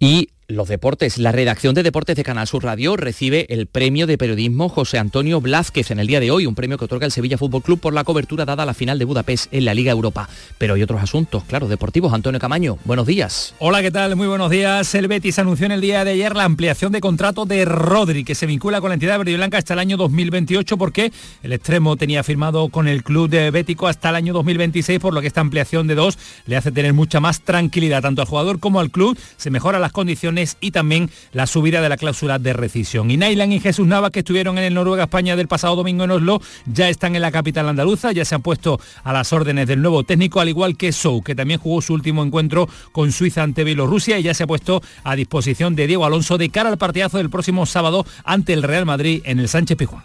[0.00, 1.18] Y los deportes.
[1.18, 5.40] La redacción de deportes de Canal Sur Radio recibe el premio de periodismo José Antonio
[5.40, 7.94] Blázquez en el día de hoy, un premio que otorga el Sevilla Fútbol Club por
[7.94, 10.28] la cobertura dada a la final de Budapest en la Liga Europa.
[10.58, 12.12] Pero hay otros asuntos, claro, deportivos.
[12.12, 13.54] Antonio Camaño, buenos días.
[13.58, 14.16] Hola, ¿qué tal?
[14.16, 14.94] Muy buenos días.
[14.94, 18.34] El Betis anunció en el día de ayer la ampliación de contrato de Rodri, que
[18.34, 21.12] se vincula con la entidad verde y blanca hasta el año 2028 porque
[21.42, 25.20] el extremo tenía firmado con el club de Bético hasta el año 2026, por lo
[25.20, 28.80] que esta ampliación de dos le hace tener mucha más tranquilidad tanto al jugador como
[28.80, 29.16] al club.
[29.36, 33.10] Se mejoran las condiciones y también la subida de la cláusula de rescisión.
[33.10, 36.10] Y Nailan y Jesús Navas, que estuvieron en el Noruega España del pasado domingo en
[36.10, 39.82] Oslo, ya están en la capital andaluza, ya se han puesto a las órdenes del
[39.82, 43.64] nuevo técnico, al igual que Sou, que también jugó su último encuentro con Suiza ante
[43.64, 47.18] Bielorrusia y ya se ha puesto a disposición de Diego Alonso de cara al partidazo
[47.18, 50.04] del próximo sábado ante el Real Madrid en el Sánchez Pijuán.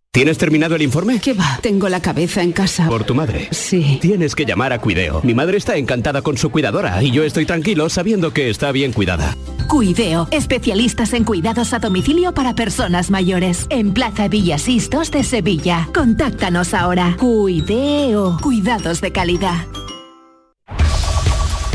[0.13, 1.21] ¿Tienes terminado el informe?
[1.21, 1.57] ¿Qué va?
[1.61, 2.85] Tengo la cabeza en casa.
[2.89, 3.47] ¿Por tu madre?
[3.51, 3.97] Sí.
[4.01, 5.21] Tienes que llamar a Cuideo.
[5.23, 8.91] Mi madre está encantada con su cuidadora y yo estoy tranquilo sabiendo que está bien
[8.91, 9.37] cuidada.
[9.69, 13.67] Cuideo, especialistas en cuidados a domicilio para personas mayores.
[13.69, 15.87] En Plaza Villasistos de Sevilla.
[15.93, 17.15] Contáctanos ahora.
[17.17, 19.65] Cuideo, cuidados de calidad.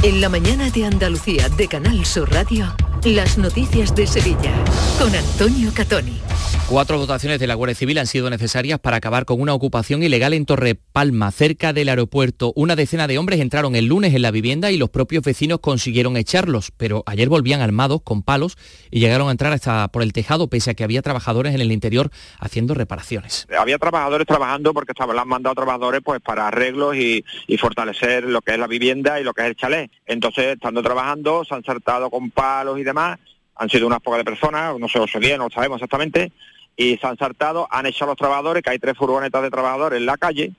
[0.03, 2.67] En la mañana de Andalucía de Canal Sur Radio,
[3.05, 4.53] las noticias de Sevilla
[4.99, 6.21] con Antonio Catoni.
[6.69, 10.33] Cuatro votaciones de la Guardia Civil han sido necesarias para acabar con una ocupación ilegal
[10.35, 12.53] en Torre Palma, cerca del aeropuerto.
[12.57, 16.17] Una decena de hombres entraron el lunes en la vivienda y los propios vecinos consiguieron
[16.17, 18.57] echarlos, pero ayer volvían armados con palos
[18.91, 21.71] y llegaron a entrar hasta por el tejado, pese a que había trabajadores en el
[21.71, 23.47] interior haciendo reparaciones.
[23.57, 28.43] Había trabajadores trabajando porque estaban han mandado trabajadores pues para arreglos y, y fortalecer lo
[28.43, 29.91] que es la vivienda y lo que es el chalet.
[30.05, 33.19] Entonces, estando trabajando, se han saltado con palos y demás.
[33.57, 36.33] Han sido unas pocas de personas, no sé, ocho días, no sabemos exactamente
[36.77, 40.07] y se han saltado, han echado los trabajadores, que hay tres furgonetas de trabajadores en
[40.07, 40.53] la calle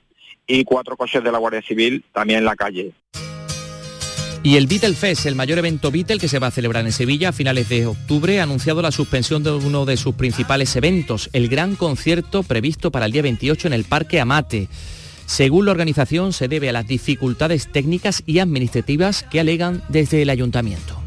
[0.47, 2.93] y cuatro coches de la Guardia Civil también en la calle.
[4.43, 7.29] Y el Beatle Fest, el mayor evento Beatle que se va a celebrar en Sevilla
[7.29, 11.49] a finales de octubre, ha anunciado la suspensión de uno de sus principales eventos, el
[11.49, 14.69] gran concierto previsto para el día 28 en el Parque Amate.
[15.25, 20.29] Según la organización, se debe a las dificultades técnicas y administrativas que alegan desde el
[20.29, 21.06] ayuntamiento.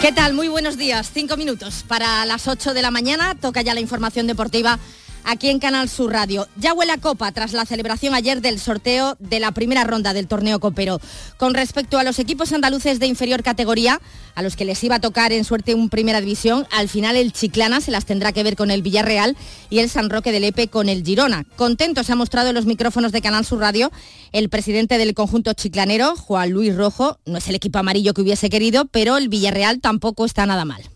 [0.00, 0.34] ¿Qué tal?
[0.34, 1.10] Muy buenos días.
[1.12, 3.34] Cinco minutos para las 8 de la mañana.
[3.34, 4.78] Toca ya la información deportiva
[5.26, 6.48] aquí en Canal Sur Radio.
[6.56, 10.28] Ya huele a copa tras la celebración ayer del sorteo de la primera ronda del
[10.28, 11.00] torneo copero.
[11.36, 14.00] Con respecto a los equipos andaluces de inferior categoría,
[14.34, 17.32] a los que les iba a tocar en suerte un primera división, al final el
[17.32, 19.36] Chiclana se las tendrá que ver con el Villarreal
[19.68, 21.44] y el San Roque del Epe con el Girona.
[21.56, 23.90] Contento se ha mostrado en los micrófonos de Canal Sur Radio
[24.32, 27.18] el presidente del conjunto chiclanero, Juan Luis Rojo.
[27.26, 30.95] No es el equipo amarillo que hubiese querido, pero el Villarreal tampoco está nada mal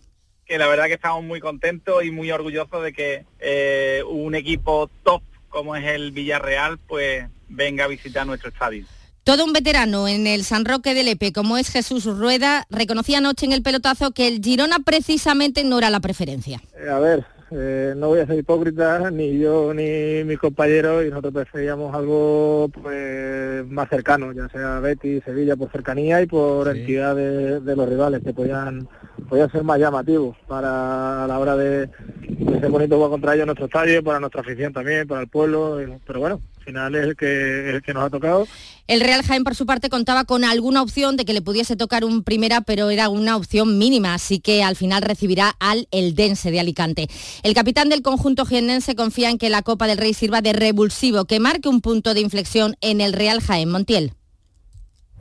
[0.51, 4.89] que la verdad que estamos muy contentos y muy orgullosos de que eh, un equipo
[5.01, 8.83] top como es el Villarreal pues venga a visitar nuestro estadio.
[9.23, 13.45] Todo un veterano en el San Roque del Epe, como es Jesús Rueda, reconocía anoche
[13.45, 16.61] en el pelotazo que el Girona precisamente no era la preferencia.
[16.77, 21.09] Eh, a ver, eh, no voy a ser hipócrita, ni yo ni mis compañeros, y
[21.09, 27.15] nosotros preferíamos algo pues más cercano, ya sea Betis, Sevilla, por cercanía y por entidad
[27.15, 28.87] de, de, los rivales, que podían,
[29.27, 33.43] podían ser más llamativos para a la hora de, de ser bonito jugar contra ellos
[33.43, 35.77] en nuestro estadio, para nuestra afición también, para el pueblo,
[36.07, 38.47] pero bueno, final es el que, el que nos ha tocado.
[38.87, 42.03] El Real Jaén, por su parte, contaba con alguna opción de que le pudiese tocar
[42.03, 46.59] un primera, pero era una opción mínima, así que al final recibirá al Eldense de
[46.59, 47.07] Alicante.
[47.43, 51.25] El capitán del conjunto jiennense confía en que la Copa del Rey sirva de revulsivo,
[51.25, 54.13] que marque un punto de inflexión en el Real Jaén Montiel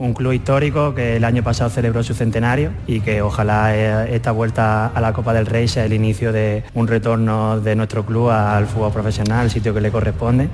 [0.01, 4.33] un club histórico que el año pasado celebró su centenario y que ojalá eh, esta
[4.33, 8.31] vuelta a la Copa del Rey sea el inicio de un retorno de nuestro club
[8.31, 10.49] al fútbol profesional, el sitio que le corresponde.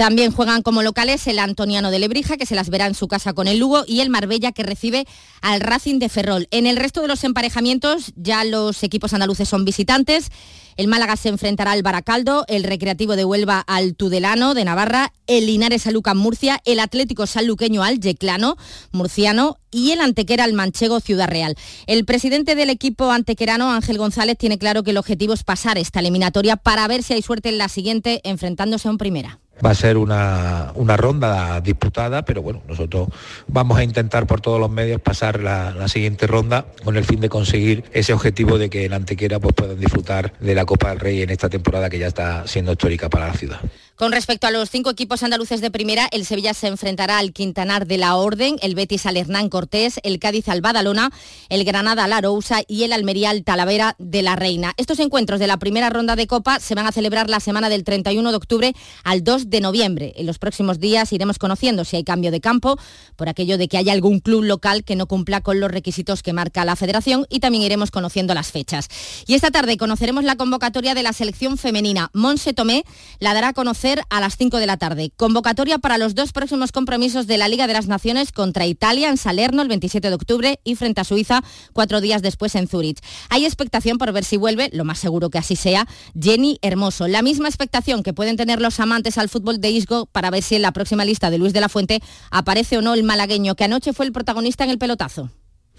[0.00, 3.34] También juegan como locales el Antoniano de Lebrija, que se las verá en su casa
[3.34, 5.06] con el Lugo, y el Marbella, que recibe
[5.42, 6.48] al Racing de Ferrol.
[6.50, 10.30] En el resto de los emparejamientos ya los equipos andaluces son visitantes.
[10.78, 15.44] El Málaga se enfrentará al Baracaldo, el Recreativo de Huelva al Tudelano de Navarra, el
[15.44, 18.56] Linares a Lucan Murcia, el Atlético Sanluqueño al Yeclano
[18.92, 21.56] murciano y el Antequera al Manchego Ciudad Real.
[21.86, 26.00] El presidente del equipo antequerano, Ángel González, tiene claro que el objetivo es pasar esta
[26.00, 29.40] eliminatoria para ver si hay suerte en la siguiente enfrentándose a un primera.
[29.64, 33.08] Va a ser una, una, ronda disputada, pero bueno, nosotros
[33.46, 37.20] vamos a intentar por todos los medios pasar la, la, siguiente ronda con el fin
[37.20, 41.00] de conseguir ese objetivo de que en Antequera pues, puedan disfrutar de la Copa del
[41.00, 43.60] Rey en esta temporada que ya está siendo histórica para la ciudad.
[44.00, 47.86] Con respecto a los cinco equipos andaluces de primera, el Sevilla se enfrentará al Quintanar
[47.86, 51.10] de la Orden, el Betis al Hernán Cortés, el Cádiz al Badalona,
[51.50, 54.72] el Granada al Arousa y el Almería al Talavera de la Reina.
[54.78, 57.84] Estos encuentros de la primera ronda de Copa se van a celebrar la semana del
[57.84, 58.72] 31 de octubre
[59.04, 60.14] al 2 de noviembre.
[60.16, 62.78] En los próximos días iremos conociendo si hay cambio de campo
[63.16, 66.32] por aquello de que haya algún club local que no cumpla con los requisitos que
[66.32, 68.88] marca la federación y también iremos conociendo las fechas.
[69.26, 72.08] Y esta tarde conoceremos la convocatoria de la selección femenina.
[72.14, 72.84] Monse Tomé
[73.18, 75.12] la dará a conocer a las 5 de la tarde.
[75.16, 79.16] Convocatoria para los dos próximos compromisos de la Liga de las Naciones contra Italia en
[79.16, 83.00] Salerno el 27 de octubre y frente a Suiza cuatro días después en Zurich.
[83.28, 85.86] Hay expectación por ver si vuelve, lo más seguro que así sea,
[86.18, 87.08] Jenny Hermoso.
[87.08, 90.54] La misma expectación que pueden tener los amantes al fútbol de Isgo para ver si
[90.54, 93.64] en la próxima lista de Luis de la Fuente aparece o no el malagueño que
[93.64, 95.30] anoche fue el protagonista en el pelotazo.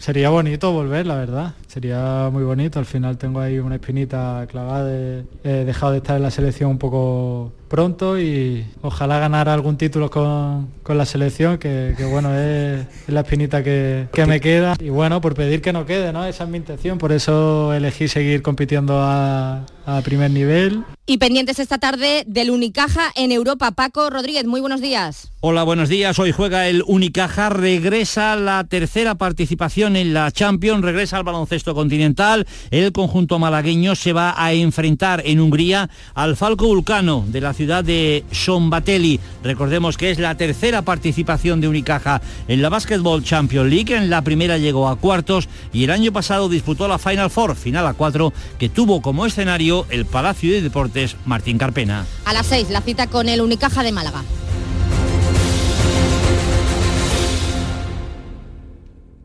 [0.01, 1.53] Sería bonito volver, la verdad.
[1.67, 2.79] Sería muy bonito.
[2.79, 4.91] Al final tengo ahí una espinita clavada.
[4.91, 10.11] he dejado de estar en la selección un poco pronto y ojalá ganar algún título
[10.11, 14.75] con, la selección, que, bueno, es, la espinita que, me queda.
[14.77, 16.25] Y bueno, por pedir que no quede, ¿no?
[16.25, 20.83] Esa es mi intención, por eso elegí seguir compitiendo a, a primer nivel.
[21.05, 23.71] Y pendientes esta tarde del Unicaja en Europa.
[23.71, 25.31] Paco Rodríguez, muy buenos días.
[25.41, 26.19] Hola, buenos días.
[26.19, 32.45] Hoy juega el Unicaja, regresa la tercera participación en la Champions, regresa al baloncesto continental.
[32.69, 37.83] El conjunto malagueño se va a enfrentar en Hungría al Falco Vulcano de la ciudad
[37.83, 39.19] de Sombatelli.
[39.43, 43.95] Recordemos que es la tercera participación de Unicaja en la Basketball Champions League.
[43.95, 47.85] En la primera llegó a cuartos y el año pasado disputó la Final Four, final
[47.85, 52.07] a cuatro, que tuvo como escenario el Palacio de Deportes Martín Carpena.
[52.25, 54.23] A las seis, la cita con el Unicaja de Málaga.